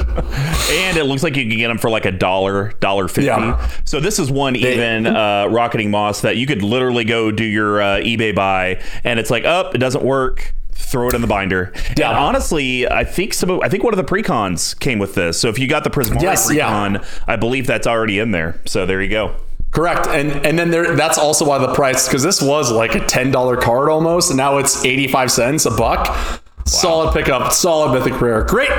[0.69, 3.25] And it looks like you can get them for like a dollar, dollar fifty.
[3.25, 3.67] Yeah.
[3.85, 7.81] So this is one even uh, rocketing moss that you could literally go do your
[7.81, 10.53] uh, eBay buy, and it's like, up, oh, it doesn't work.
[10.79, 11.73] Throw it in the binder.
[11.97, 12.09] Yeah.
[12.09, 13.49] And honestly, I think some.
[13.49, 15.37] of- I think one of the precons came with this.
[15.39, 17.03] So if you got the Prismari Yes, yeah.
[17.27, 18.59] I believe that's already in there.
[18.65, 19.35] So there you go.
[19.71, 23.05] Correct, and and then there that's also why the price because this was like a
[23.05, 26.41] ten dollar card almost, and now it's eighty five cents a buck.
[26.65, 28.43] Solid pickup, solid mythic rare.
[28.43, 28.69] Great,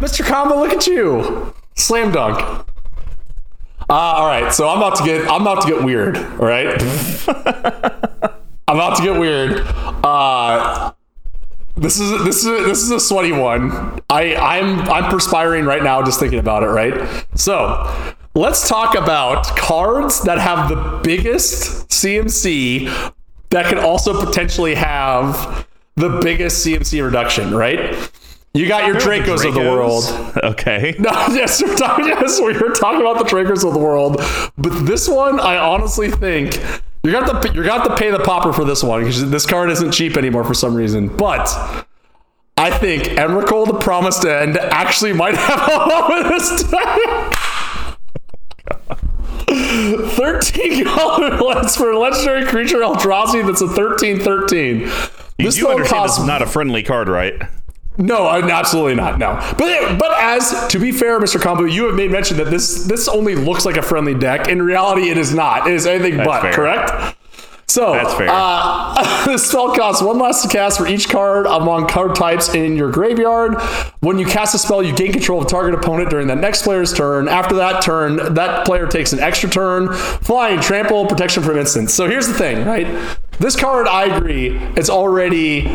[0.00, 0.24] Mr.
[0.26, 2.40] Combo, look at you, slam dunk.
[3.88, 6.16] Uh, all right, so I'm about to get I'm about to get weird.
[6.16, 6.66] All right,
[8.68, 9.60] I'm about to get weird.
[10.04, 10.92] Uh,
[11.76, 14.00] this is this is this is a sweaty one.
[14.08, 16.68] I I'm I'm perspiring right now just thinking about it.
[16.68, 17.26] Right.
[17.34, 23.12] So let's talk about cards that have the biggest CMC
[23.50, 27.54] that can also potentially have the biggest CMC reduction.
[27.54, 28.10] Right.
[28.54, 30.04] You got your Dracos, of the world.
[30.42, 30.94] Okay.
[30.98, 32.06] No, yes, we're talking.
[32.06, 34.16] Yes, we were talking about the Dracos of the world,
[34.56, 36.58] but this one, I honestly think
[37.08, 39.30] you're gonna have to you're gonna have to pay the popper for this one because
[39.30, 41.08] this card isn't cheap anymore for some reason.
[41.08, 41.48] But
[42.56, 47.34] I think Emrakul, the Promised End, actually might have a home in this deck.
[49.48, 54.80] 13 colorless for a legendary creature Eldrazi that's a 13 13.
[54.80, 54.88] You
[55.38, 57.40] This do understand costs this is not a friendly card, right?
[57.98, 59.18] No, absolutely not.
[59.18, 61.40] No, but but as to be fair, Mr.
[61.40, 64.48] Combo, you have made mention that this this only looks like a friendly deck.
[64.48, 65.66] In reality, it is not.
[65.66, 66.42] It is anything but.
[66.42, 66.52] fair.
[66.52, 67.16] Correct.
[67.68, 68.28] So That's fair.
[68.30, 72.76] Uh, the spell costs one less to cast for each card among card types in
[72.76, 73.60] your graveyard.
[74.00, 76.94] When you cast a spell, you gain control of target opponent during the next player's
[76.94, 77.28] turn.
[77.28, 79.92] After that turn, that player takes an extra turn.
[79.92, 81.92] Flying, trample, protection from instants.
[81.92, 82.86] So here's the thing, right?
[83.38, 85.66] This card, I agree, it's already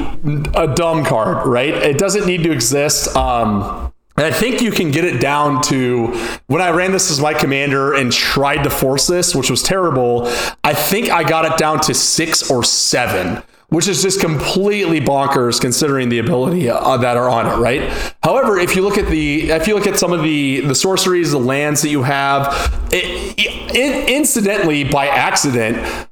[0.55, 1.73] a dumb card, right?
[1.73, 3.15] It doesn't need to exist.
[3.15, 6.07] Um, and I think you can get it down to
[6.47, 10.27] when I ran this as my commander and tried to force this, which was terrible.
[10.63, 15.61] I think I got it down to six or seven, which is just completely bonkers
[15.61, 18.13] considering the ability uh, that are on it, right?
[18.21, 21.31] However, if you look at the if you look at some of the the sorceries,
[21.31, 22.53] the lands that you have,
[22.91, 26.09] it, it, incidentally by accident,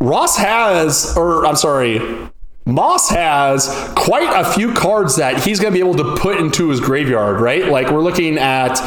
[0.00, 2.30] Ross has, or I'm sorry,
[2.66, 6.68] Moss has quite a few cards that he's going to be able to put into
[6.70, 7.66] his graveyard, right?
[7.66, 8.78] Like we're looking at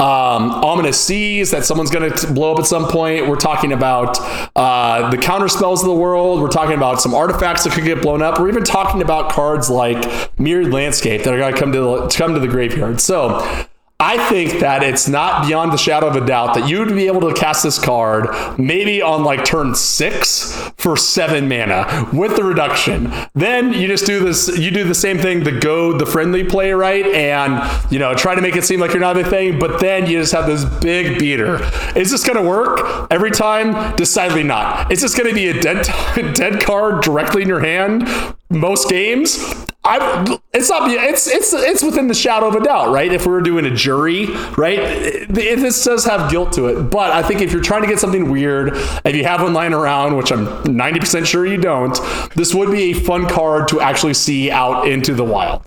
[0.00, 3.28] um, ominous seas that someone's going to blow up at some point.
[3.28, 4.18] We're talking about
[4.54, 6.40] uh, the counter spells of the world.
[6.40, 8.38] We're talking about some artifacts that could get blown up.
[8.38, 12.08] We're even talking about cards like mirrored landscape that are going to come to the,
[12.08, 13.00] come to the graveyard.
[13.00, 13.66] So
[14.00, 17.08] I think that it's not beyond the shadow of a doubt that you would be
[17.08, 22.44] able to cast this card maybe on like turn six for seven mana with the
[22.44, 23.12] reduction.
[23.34, 26.70] Then you just do this, you do the same thing, the goad the friendly play,
[26.70, 27.06] right?
[27.06, 30.06] And, you know, try to make it seem like you're not a thing, but then
[30.08, 31.58] you just have this big beater.
[31.96, 33.96] Is this going to work every time?
[33.96, 34.92] Decidedly not.
[34.92, 35.88] Is this going to be a dead,
[36.36, 38.06] dead card directly in your hand
[38.50, 39.38] most games?
[39.84, 40.90] I, it's not.
[40.90, 43.10] It's it's it's within the shadow of a doubt, right?
[43.12, 44.78] If we were doing a jury, right?
[44.78, 47.88] It, it- this does have guilt to it, but I think if you're trying to
[47.88, 48.72] get something weird,
[49.04, 51.98] if you have one lying around, which I'm 90% sure you don't,
[52.34, 55.62] this would be a fun card to actually see out into the wild.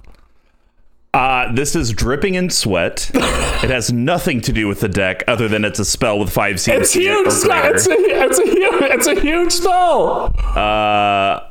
[1.13, 3.11] Uh, this is dripping in sweat.
[3.13, 6.55] it has nothing to do with the deck other than it's a spell with five
[6.55, 6.79] CMC.
[6.79, 7.27] It's huge.
[7.27, 7.61] or Scott.
[7.63, 7.75] greater.
[7.75, 10.33] It's a it's a huge it's a huge spell.
[10.55, 11.50] Uh,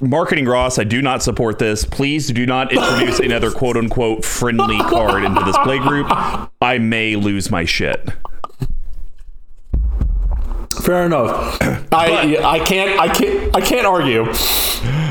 [0.00, 1.84] marketing Ross, I do not support this.
[1.84, 6.50] Please do not introduce another quote unquote friendly card into this playgroup.
[6.60, 8.08] I may lose my shit.
[10.82, 11.58] Fair enough.
[11.92, 14.26] I I can't I can't I can't argue.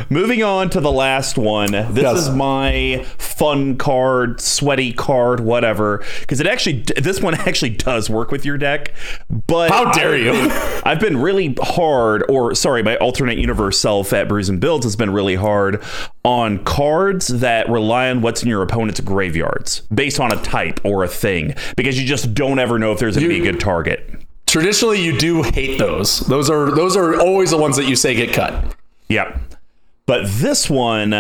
[0.10, 1.72] Moving on to the last one.
[1.72, 2.18] This Yes.
[2.20, 6.04] is my fun card, sweaty card, whatever.
[6.22, 8.94] Because it actually, this one actually does work with your deck.
[9.48, 10.32] But How dare you.
[10.86, 14.96] I've been really hard, or sorry, my alternate universe self at Brews and Builds has
[14.96, 15.82] been really hard
[16.24, 21.04] on cards that rely on what's in your opponent's graveyards based on a type or
[21.04, 23.60] a thing, because you just don't ever know if there's going to be a good
[23.60, 24.22] target.
[24.56, 26.22] Traditionally, you do hate those.
[26.22, 28.74] Those are those are always the ones that you say get cut.
[29.10, 29.38] Yep.
[30.06, 31.14] But this one,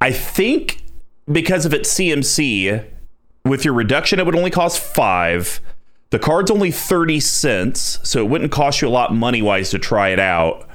[0.00, 0.82] I think
[1.30, 2.82] because of its CMC,
[3.44, 5.60] with your reduction, it would only cost five.
[6.08, 9.78] The card's only 30 cents, so it wouldn't cost you a lot money wise to
[9.78, 10.66] try it out.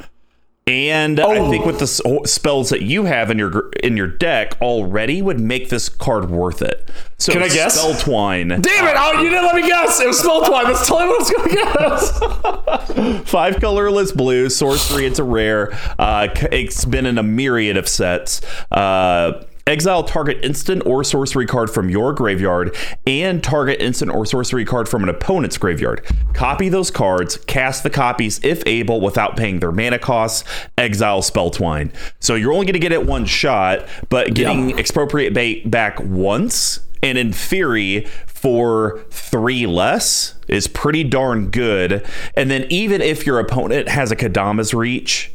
[0.68, 1.50] And I Oh.
[1.50, 1.88] think with the
[2.28, 6.62] spells that you have in your in your deck already would make this card worth
[6.62, 6.88] it.
[7.18, 7.74] So Can I guess?
[7.80, 8.50] Spell twine.
[8.50, 8.94] Damn it!
[8.96, 10.00] Oh, you didn't let me guess.
[10.00, 10.66] It was spell twine.
[10.66, 13.30] That's totally what I was going to guess.
[13.32, 15.08] Five colorless blue, sorcery.
[15.08, 15.74] It's a rare.
[15.98, 18.42] Uh, it's been in a myriad of sets.
[18.72, 22.76] Uh, exile target instant or sorcery card from your graveyard
[23.08, 26.06] and target instant or sorcery card from an opponent's graveyard.
[26.34, 30.44] Copy those cards, cast the copies if able without paying their mana costs,
[30.78, 31.94] exile Spelltwine.
[32.20, 36.82] So you're only going to get it one shot, but getting expropriate bait back once
[37.02, 42.06] and in theory for three less is pretty darn good
[42.36, 45.32] and then even if your opponent has a Kodama's Reach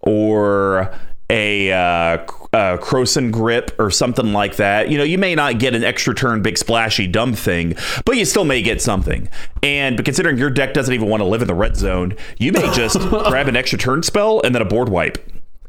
[0.00, 0.94] or
[1.30, 1.76] a uh,
[2.52, 4.90] uh, Krosan Grip or something like that.
[4.90, 8.24] You know, you may not get an extra turn, big splashy dumb thing, but you
[8.24, 9.28] still may get something.
[9.62, 12.52] And but considering your deck doesn't even want to live in the red zone, you
[12.52, 15.18] may just grab an extra turn spell and then a board wipe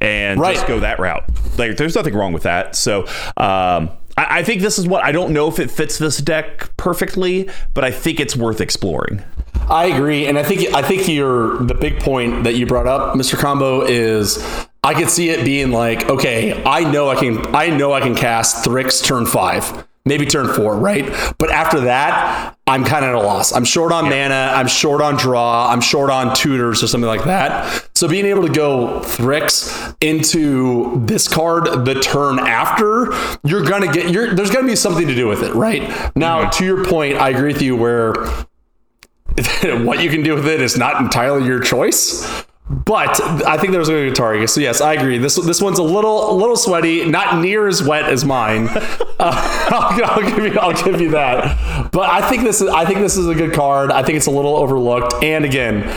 [0.02, 0.56] and Right.
[0.56, 1.24] just go that route.
[1.60, 2.76] Like, there's nothing wrong with that.
[2.76, 3.04] So,
[3.38, 6.76] um, I, I think this is what I don't know if it fits this deck
[6.76, 9.24] perfectly, but I think it's worth exploring.
[9.69, 13.15] I agree, and I think I think your the big point that you brought up,
[13.15, 13.38] Mr.
[13.38, 14.43] Combo, is
[14.84, 18.15] I could see it being like, okay, I know I can I know I can
[18.15, 21.06] cast Thryx turn five, maybe turn four, right?
[21.38, 23.54] But after that, I'm kind of at a loss.
[23.54, 27.26] I'm short on mana, I'm short on draw, I'm short on tutors or something like
[27.26, 27.89] that.
[27.96, 33.13] So being able to go Thryx into this card the turn after,
[33.44, 35.84] you're gonna get you're there's gonna be something to do with it, right?
[36.15, 36.50] Now, mm-hmm.
[36.58, 38.13] to your point, I agree with you where
[39.86, 42.46] what you can do with it is not entirely your choice.
[42.72, 44.50] But I think there's a good target.
[44.50, 45.18] So yes, I agree.
[45.18, 48.70] This this one's a little a little sweaty, not near as wet as mine.
[49.22, 51.92] Uh, I'll, I'll give you I'll give you that.
[51.92, 53.92] But I think this is I think this is a good card.
[53.92, 55.14] I think it's a little overlooked.
[55.22, 55.88] And again,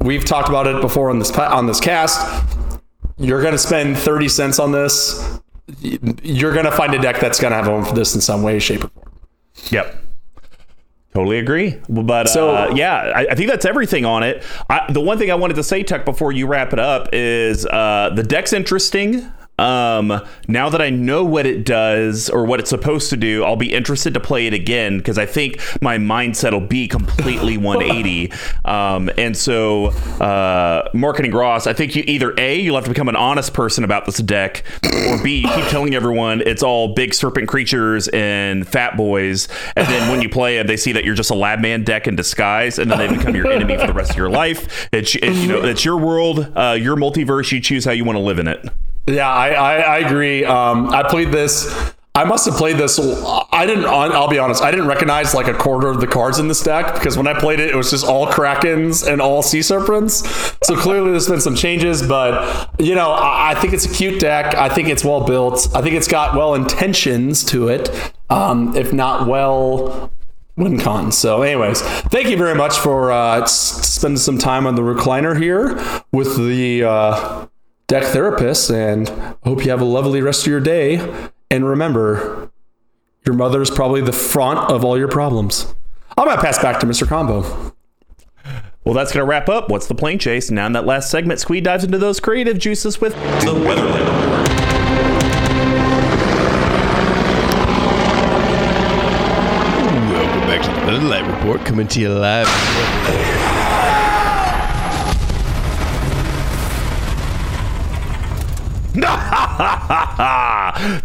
[0.00, 2.44] we've talked about it before on this on this cast.
[3.18, 5.40] You're going to spend 30 cents on this.
[5.80, 8.44] You're going to find a deck that's going to have home for this in some
[8.44, 9.12] way, shape, or form.
[9.70, 10.09] Yep.
[11.20, 11.76] Totally agree.
[11.88, 14.42] But So- uh, yeah, I, I think that's everything on it.
[14.70, 17.66] I, the one thing I wanted to say, Tech, before you wrap it up is
[17.66, 19.30] uh, the deck's interesting.
[19.60, 23.56] Um, now that I know what it does or what it's supposed to do, I'll
[23.56, 28.32] be interested to play it again because I think my mindset will be completely 180.
[28.64, 33.08] um, and so, uh, marketing Ross, I think you either A, you'll have to become
[33.10, 34.64] an honest person about this deck,
[35.08, 39.46] or B, you keep telling everyone it's all big serpent creatures and fat boys.
[39.76, 42.16] And then when you play it, they see that you're just a Labman deck in
[42.16, 44.88] disguise, and then they become your enemy for the rest of your life.
[44.90, 47.52] It's, it, you know, it's your world, uh, your multiverse.
[47.52, 48.66] You choose how you want to live in it.
[49.06, 50.44] Yeah, I, I, I agree.
[50.44, 51.94] Um, I played this.
[52.12, 52.98] I must have played this.
[52.98, 53.84] I didn't.
[53.84, 54.62] I'll be honest.
[54.62, 57.38] I didn't recognize like a quarter of the cards in this deck because when I
[57.38, 60.28] played it, it was just all krakens and all sea serpents.
[60.64, 62.06] So clearly, there's been some changes.
[62.06, 64.56] But you know, I, think it's a cute deck.
[64.56, 65.68] I think it's well built.
[65.72, 70.12] I think it's got well intentions to it, um, if not well
[70.56, 71.12] win con.
[71.12, 75.80] So, anyways, thank you very much for uh, spending some time on the recliner here
[76.12, 77.46] with the uh,
[77.90, 79.08] deck therapist, and
[79.42, 81.28] hope you have a lovely rest of your day.
[81.50, 82.52] And remember,
[83.26, 85.74] your mother is probably the front of all your problems.
[86.16, 87.06] I'm gonna pass back to Mr.
[87.06, 87.74] Combo.
[88.84, 90.50] Well, that's going to wrap up What's the Plane Chase.
[90.50, 94.48] Now, in that last segment, Squee dives into those creative juices with the Weatherlight Report.
[100.10, 103.59] Welcome back to the Weather Light Report, coming to you live.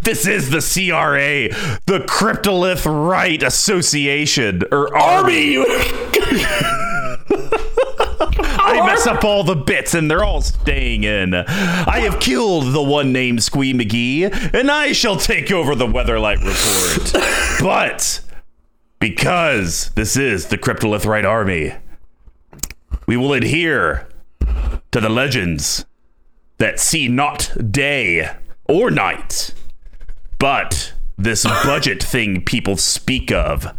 [0.01, 1.49] This is the CRA,
[1.85, 5.57] the Cryptolith Rite Association, or Army.
[8.65, 11.33] I mess up all the bits and they're all staying in.
[11.33, 16.37] I have killed the one named Squee McGee, and I shall take over the Weatherlight
[16.43, 17.13] Report.
[17.61, 18.21] but
[18.99, 21.75] because this is the Cryptolith Rite Army,
[23.07, 24.07] we will adhere
[24.91, 25.85] to the legends
[26.57, 28.31] that see not day
[28.67, 29.53] or night,
[30.39, 33.73] but this budget thing people speak of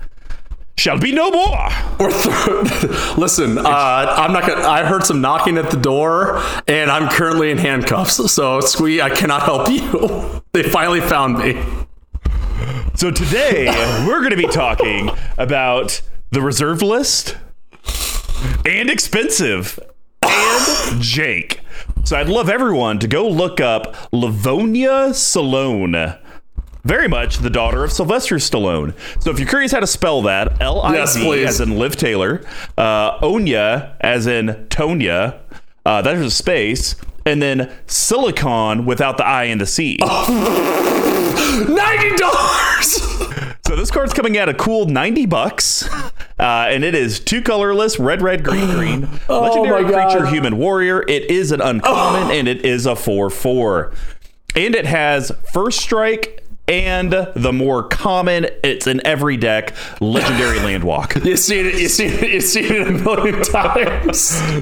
[0.78, 1.68] shall be no more.
[1.98, 4.66] Or th- listen, uh, I'm not gonna.
[4.66, 8.32] I heard some knocking at the door, and I'm currently in handcuffs.
[8.32, 10.42] So, Squee, I cannot help you.
[10.52, 11.62] they finally found me.
[12.94, 13.66] So today
[14.06, 17.36] we're going to be talking about the reserve list
[18.64, 19.78] and expensive
[20.22, 21.60] and Jake.
[22.06, 26.16] So I'd love everyone to go look up Livonia Stallone.
[26.84, 28.94] Very much the daughter of Sylvester Stallone.
[29.20, 32.46] So if you're curious how to spell that, L I V as in Liv Taylor,
[32.78, 35.40] uh, Onya as in Tonya,
[35.84, 36.94] uh, there's a space,
[37.24, 39.98] and then silicon without the I and the C.
[41.68, 43.25] Ninety dollars.
[43.76, 45.86] So this card's coming at a cool 90 bucks.
[46.38, 49.08] Uh, and it is two colorless, red, red, green, green.
[49.26, 51.02] Legendary creature, human warrior.
[51.08, 53.94] It is an uncommon and it is a 4 4.
[54.54, 60.82] And it has first strike and the more common, it's in every deck, legendary land
[60.84, 61.14] walk.
[61.16, 61.74] You seen it?
[61.78, 62.30] You seen it?
[62.30, 64.18] You seen it a million times.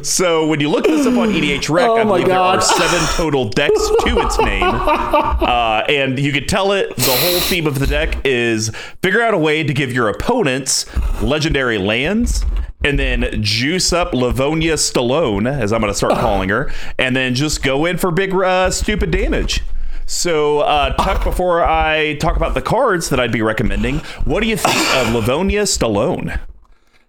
[0.06, 3.48] So when you look this up on EDHREC, Oh I believe there are seven total
[3.48, 6.94] decks to its name, uh, and you could tell it.
[6.96, 8.70] The whole theme of the deck is
[9.02, 10.86] figure out a way to give your opponents
[11.22, 12.44] legendary lands.
[12.82, 17.34] And then juice up Livonia Stallone, as I'm going to start calling her, and then
[17.34, 19.62] just go in for big, uh, stupid damage.
[20.06, 24.48] So, uh, Tuck, before I talk about the cards that I'd be recommending, what do
[24.48, 26.40] you think of Livonia Stallone?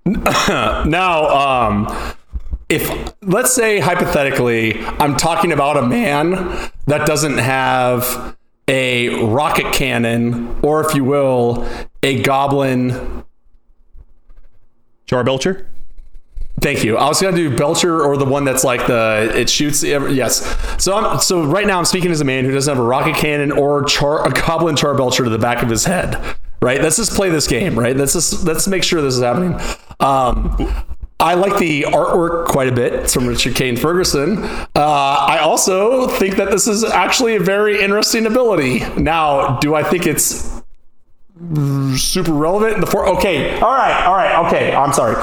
[0.85, 2.15] Now, um,
[2.69, 6.31] if let's say hypothetically, I'm talking about a man
[6.85, 8.37] that doesn't have
[8.67, 11.67] a rocket cannon, or if you will,
[12.03, 13.23] a goblin.
[15.07, 15.65] Charbelcher?
[16.61, 16.97] Thank you.
[16.97, 19.83] I was gonna do Belcher or the one that's like the it shoots.
[19.83, 20.41] Yes.
[20.81, 23.15] So I'm so right now I'm speaking as a man who doesn't have a rocket
[23.15, 26.37] cannon or char, a goblin Charbelcher to the back of his head.
[26.61, 26.81] Right.
[26.81, 27.77] Let's just play this game.
[27.77, 27.95] Right.
[27.95, 29.59] Let's just let's make sure this is happening.
[29.99, 30.73] Um,
[31.19, 32.93] I like the artwork quite a bit.
[32.93, 34.43] It's from Richard Kane Ferguson.
[34.43, 38.79] Uh, I also think that this is actually a very interesting ability.
[38.99, 40.61] Now, do I think it's
[41.95, 43.07] super relevant in the four.
[43.17, 44.73] Okay, all right, all right, okay.
[44.73, 45.15] I'm sorry.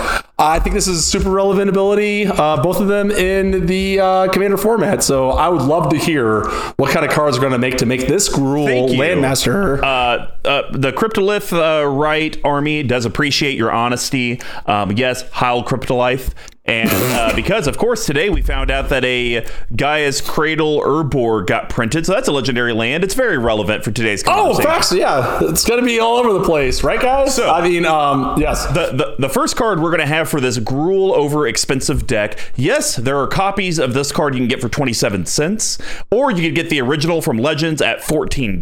[0.42, 2.26] I think this is super relevant ability.
[2.26, 5.04] Uh, both of them in the uh, commander format.
[5.04, 6.44] So I would love to hear
[6.76, 8.98] what kind of cards are going to make to make this you.
[8.98, 9.80] Landmaster.
[9.82, 14.40] uh, uh, the Cryptolith uh, Rite army does appreciate your honesty.
[14.66, 16.32] Um, yes, Heil Cryptolith.
[16.64, 19.44] And uh, because, of course, today we found out that a
[19.74, 22.06] Gaea's Cradle Urborg got printed.
[22.06, 23.02] So that's a legendary land.
[23.02, 24.70] It's very relevant for today's conversation.
[24.70, 24.92] oh, facts.
[24.92, 27.34] Yeah, it's going to be all over the place, right, guys?
[27.34, 28.64] So- I mean, um, yes.
[28.66, 32.38] The, the, the first card we're going to have for this Gruul over expensive deck.
[32.54, 35.78] Yes, there are copies of this card you can get for 27 cents,
[36.12, 38.60] or you could get the original from Legends at $14.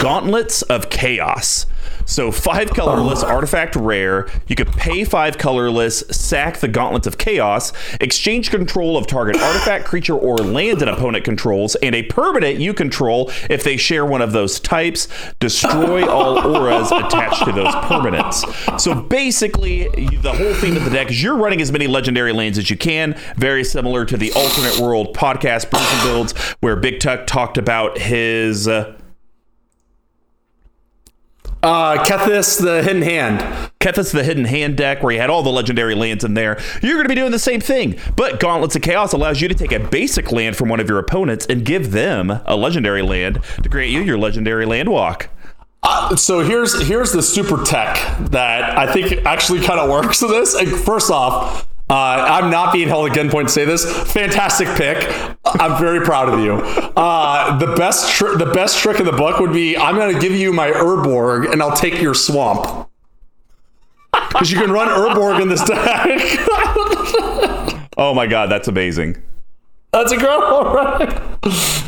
[0.00, 1.66] Gauntlets of Chaos.
[2.06, 4.28] So, five colorless artifact rare.
[4.48, 9.84] You could pay five colorless, sack the Gauntlets of Chaos, exchange control of target artifact,
[9.84, 14.22] creature, or land an opponent controls, and a permanent you control if they share one
[14.22, 15.08] of those types.
[15.40, 18.80] Destroy all auras attached to those permanents.
[18.80, 19.88] So basically,
[20.22, 22.76] the whole theme of the deck is you're running as many legendary lands as you
[22.76, 23.18] can.
[23.36, 28.68] Very similar to the Alternate World podcast and builds, where Big Tuck talked about his.
[28.68, 28.96] Uh,
[31.62, 33.69] Uh, Kethis, the Hidden Hand.
[33.80, 36.60] Kethis the Hidden Hand deck, where you had all the legendary lands in there.
[36.82, 37.98] You're going to be doing the same thing.
[38.14, 40.98] But Gauntlets of Chaos allows you to take a basic land from one of your
[40.98, 45.30] opponents and give them a legendary land to create you your legendary land walk.
[45.82, 47.96] Uh, so here's here's the super tech
[48.30, 50.54] that I think actually kind of works with this.
[50.82, 53.90] First off, uh, I'm not being held at gunpoint to say this.
[54.12, 55.10] Fantastic pick.
[55.46, 56.52] I'm very proud of you.
[56.52, 60.20] Uh, the best tr- the best trick in the book would be I'm going to
[60.20, 62.89] give you my Urborg and I'll take your swamp.
[64.30, 66.18] Because you can run Urborg in this deck.
[67.96, 69.20] Oh my god, that's amazing.
[69.92, 71.10] That's incredible, right?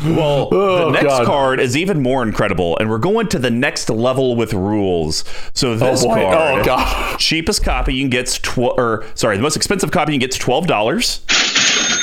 [0.05, 1.25] Well, oh, the Oh, next God.
[1.25, 5.23] card is even more incredible, and we're going to the next level with rules.
[5.55, 6.13] So oh, this boy.
[6.15, 7.17] card, Oh, God.
[7.17, 10.39] cheapest copy you can get twelve, or sorry, the most expensive copy you can get
[10.39, 11.21] twelve dollars.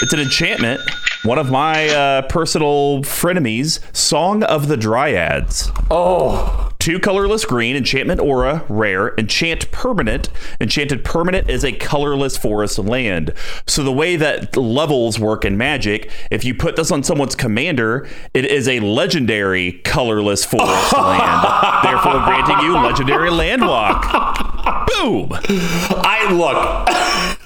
[0.03, 0.80] It's an enchantment.
[1.23, 5.71] One of my uh, personal frenemies, Song of the Dryads.
[5.91, 10.31] Oh, Two colorless green, enchantment aura, rare, enchant permanent.
[10.62, 13.35] Enchanted permanent is a colorless forest land.
[13.66, 18.09] So the way that levels work in Magic, if you put this on someone's commander,
[18.33, 24.87] it is a legendary colorless forest land, therefore granting you legendary land walk.
[24.87, 25.29] Boom!
[25.33, 27.37] I look.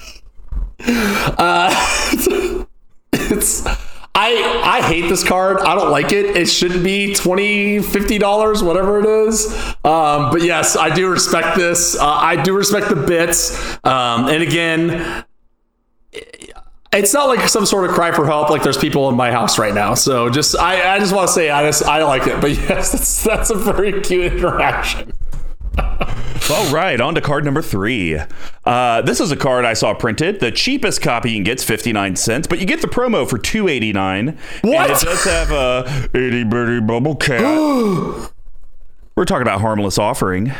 [1.37, 2.51] uh,
[3.45, 3.85] it's.
[4.17, 5.57] I I hate this card.
[5.57, 6.37] I don't like it.
[6.37, 9.53] It should be $20, 50 dollars, whatever it is.
[9.83, 11.99] Um, but yes, I do respect this.
[11.99, 13.73] Uh, I do respect the bits.
[13.83, 15.25] Um, and again,
[16.93, 18.49] it's not like some sort of cry for help.
[18.49, 19.95] Like there's people in my house right now.
[19.95, 22.39] So just I, I just want to say I just I like it.
[22.39, 25.11] But yes, that's that's a very cute interaction.
[25.77, 28.19] All right, on to card number three.
[28.65, 30.39] Uh, this is a card I saw printed.
[30.39, 34.37] The cheapest copy you can get's 59 cents, but you get the promo for 289.
[34.61, 34.91] What?
[34.91, 37.41] And it does have a itty bitty bubble cat.
[39.15, 40.51] We're talking about harmless offering.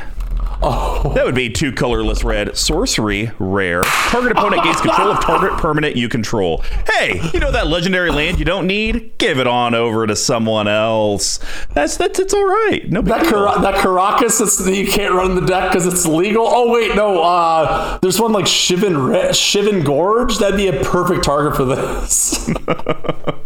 [0.61, 1.11] Oh.
[1.13, 3.83] That would be two colorless red sorcery rare.
[3.83, 6.63] Target opponent gains control of target permanent you control.
[6.93, 9.17] Hey, you know that legendary land you don't need?
[9.17, 11.39] Give it on over to someone else.
[11.73, 12.89] That's that's it's all right.
[12.89, 13.25] No That.
[13.25, 16.45] Car- that Karakas that you can't run in the deck because it's legal.
[16.47, 17.21] Oh wait, no.
[17.21, 20.37] Uh, there's one like Shivan Re- Shivan Gorge.
[20.37, 22.49] That'd be a perfect target for this.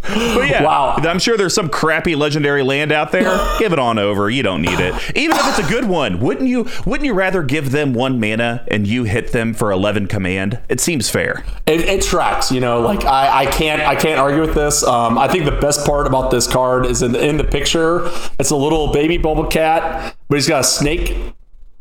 [0.09, 0.95] But yeah, Wow.
[0.97, 3.37] I'm sure there's some crappy legendary land out there.
[3.59, 4.27] give it on over.
[4.27, 4.95] You don't need it.
[5.15, 6.67] Even if it's a good one, wouldn't you?
[6.87, 10.59] Wouldn't you rather give them one mana and you hit them for 11 command?
[10.69, 11.43] It seems fair.
[11.65, 12.51] it, it tracks.
[12.51, 14.83] You know, like I, I can't I can't argue with this.
[14.83, 18.09] Um, I think the best part about this card is in the, in the picture.
[18.39, 21.15] It's a little baby bubble cat, but he's got a snake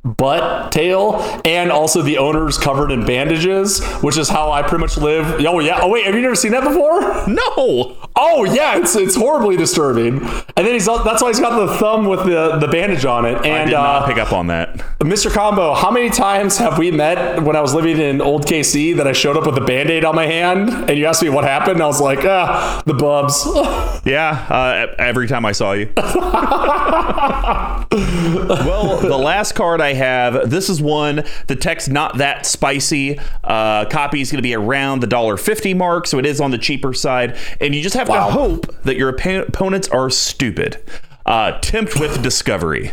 [0.04, 4.96] butt tail and also the owner's covered in bandages which is how i pretty much
[4.96, 7.96] live oh yeah oh wait have you never seen that before No.
[8.20, 10.18] Oh yeah, it's it's horribly disturbing.
[10.18, 13.36] And then he's that's why he's got the thumb with the the bandage on it.
[13.46, 14.76] And I did not uh, pick up on that.
[14.98, 15.32] Mr.
[15.32, 19.06] Combo, how many times have we met when I was living in Old KC that
[19.06, 21.74] I showed up with a band-aid on my hand and you asked me what happened?
[21.74, 23.46] And I was like, ah, the bubs.
[24.04, 25.90] Yeah, uh, every time I saw you.
[25.96, 26.06] well,
[29.00, 31.24] the last card I have, this is one.
[31.46, 33.18] The text not that spicy.
[33.44, 36.50] Uh, copy is going to be around the dollar fifty mark, so it is on
[36.50, 37.36] the cheaper side.
[37.60, 38.26] And you just have Wow.
[38.26, 40.82] to hope that your oppo- opponents are stupid.
[41.26, 42.92] Uh, tempt with discovery.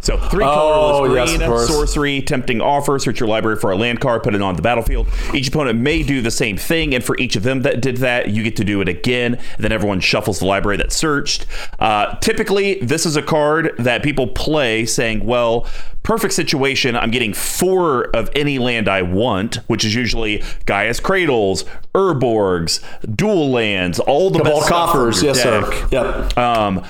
[0.00, 1.68] So three colorless yes, of green, course.
[1.68, 5.08] sorcery, tempting offer, search your library for a land card, put it on the battlefield.
[5.34, 8.30] Each opponent may do the same thing, and for each of them that did that,
[8.30, 9.40] you get to do it again.
[9.58, 11.46] Then everyone shuffles the library that searched.
[11.78, 15.66] Uh, typically, this is a card that people play saying, well,
[16.02, 21.64] perfect situation, I'm getting four of any land I want, which is usually Gaea's Cradles,
[21.94, 22.80] Urborgs,
[23.16, 25.64] dual lands, all the Ball best stuff from coffers, yes, deck.
[25.64, 25.88] sir.
[25.90, 26.38] Yep.
[26.38, 26.84] Um,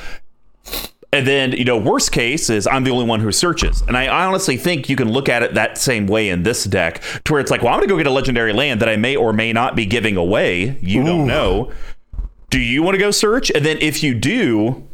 [1.17, 3.81] and then, you know, worst case is I'm the only one who searches.
[3.89, 7.03] And I honestly think you can look at it that same way in this deck,
[7.25, 8.97] to where it's like, well, I'm going to go get a legendary land that I
[8.97, 10.79] may or may not be giving away.
[10.83, 11.73] You don't know.
[12.51, 13.51] Do you want to go search?
[13.51, 14.87] And then if you do,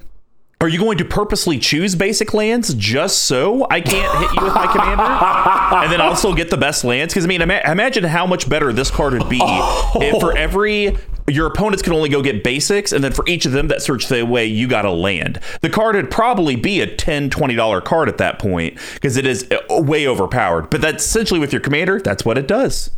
[0.61, 4.55] are you going to purposely choose basic lands just so I can't hit you with
[4.55, 5.03] my commander?
[5.03, 7.13] and then I'll get the best lands?
[7.13, 10.97] Because, I mean, ima- imagine how much better this card would be if for every.
[11.29, 14.09] Your opponents can only go get basics, and then for each of them that search
[14.09, 15.39] the way, you got a land.
[15.61, 19.47] The card would probably be a $10, $20 card at that point because it is
[19.51, 20.71] uh, way overpowered.
[20.71, 22.91] But that's essentially with your commander, that's what it does.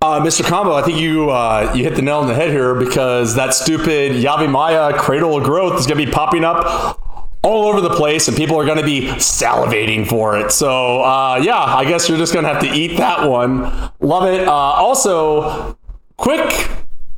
[0.00, 0.44] Uh, Mr.
[0.44, 3.54] Combo, I think you uh, you hit the nail on the head here because that
[3.54, 7.00] stupid Yavimaya Cradle of Growth is going to be popping up
[7.42, 10.52] all over the place, and people are going to be salivating for it.
[10.52, 13.90] So uh, yeah, I guess you're just going to have to eat that one.
[14.00, 14.46] Love it.
[14.46, 15.76] Uh, also,
[16.16, 16.70] quick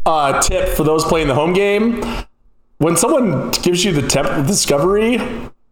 [0.06, 2.02] uh, tip for those playing the home game:
[2.78, 5.18] when someone gives you the temp discovery,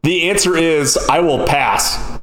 [0.02, 2.20] the answer is I will pass.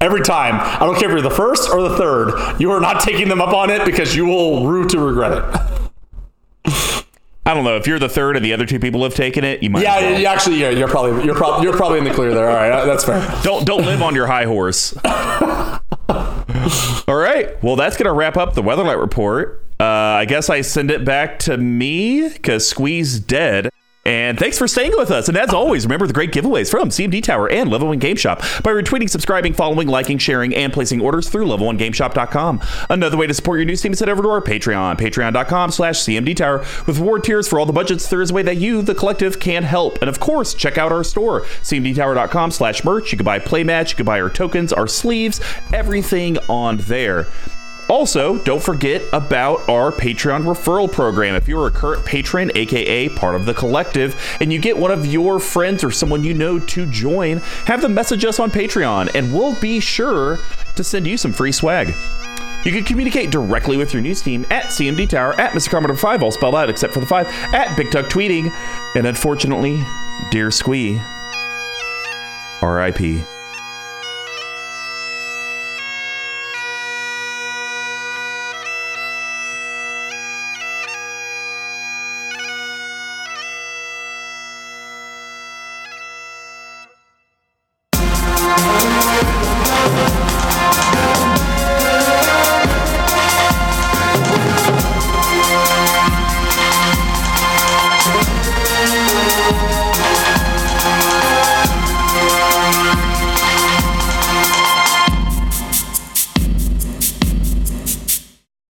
[0.00, 0.54] Every time.
[0.58, 2.58] I don't care if you're the first or the third.
[2.58, 7.04] You are not taking them up on it because you will rue to regret it.
[7.44, 7.76] I don't know.
[7.76, 9.82] If you're the third and the other two people have taken it, you might.
[9.82, 10.20] Yeah, well.
[10.20, 12.48] you actually, yeah, you're probably you're probably you're probably in the clear there.
[12.48, 13.20] All right, that's fair.
[13.42, 14.96] Don't don't live on your high horse.
[17.08, 17.62] All right.
[17.62, 19.66] Well, that's gonna wrap up the Weatherlight report.
[19.80, 23.70] Uh, I guess I send it back to me because Squee's dead.
[24.04, 25.28] And thanks for staying with us.
[25.28, 28.40] And as always, remember the great giveaways from CMD Tower and Level 1 Game Shop
[28.62, 32.60] by retweeting, subscribing, following, liking, sharing, and placing orders through level1gameshop.com.
[32.90, 35.98] Another way to support your news team is head over to our Patreon, patreon.com slash
[35.98, 36.58] CMD Tower.
[36.86, 39.38] With reward tiers for all the budgets, there is a way that you, the collective,
[39.38, 39.98] can help.
[40.00, 43.12] And of course, check out our store, cmdtower.com slash merch.
[43.12, 45.40] You can buy playmats, you can buy our tokens, our sleeves,
[45.72, 47.26] everything on there.
[47.90, 51.34] Also, don't forget about our Patreon referral program.
[51.34, 55.06] If you're a current patron, aka part of the collective, and you get one of
[55.06, 59.34] your friends or someone you know to join, have them message us on Patreon, and
[59.34, 60.38] we'll be sure
[60.76, 61.88] to send you some free swag.
[62.64, 65.70] You can communicate directly with your news team at CMD Tower, at Mr.
[65.70, 68.54] Commodore 5, all spelled out except for the 5, at Big Tuck Tweeting,
[68.94, 69.82] and unfortunately,
[70.30, 71.00] Dear Squee,
[72.62, 73.26] RIP.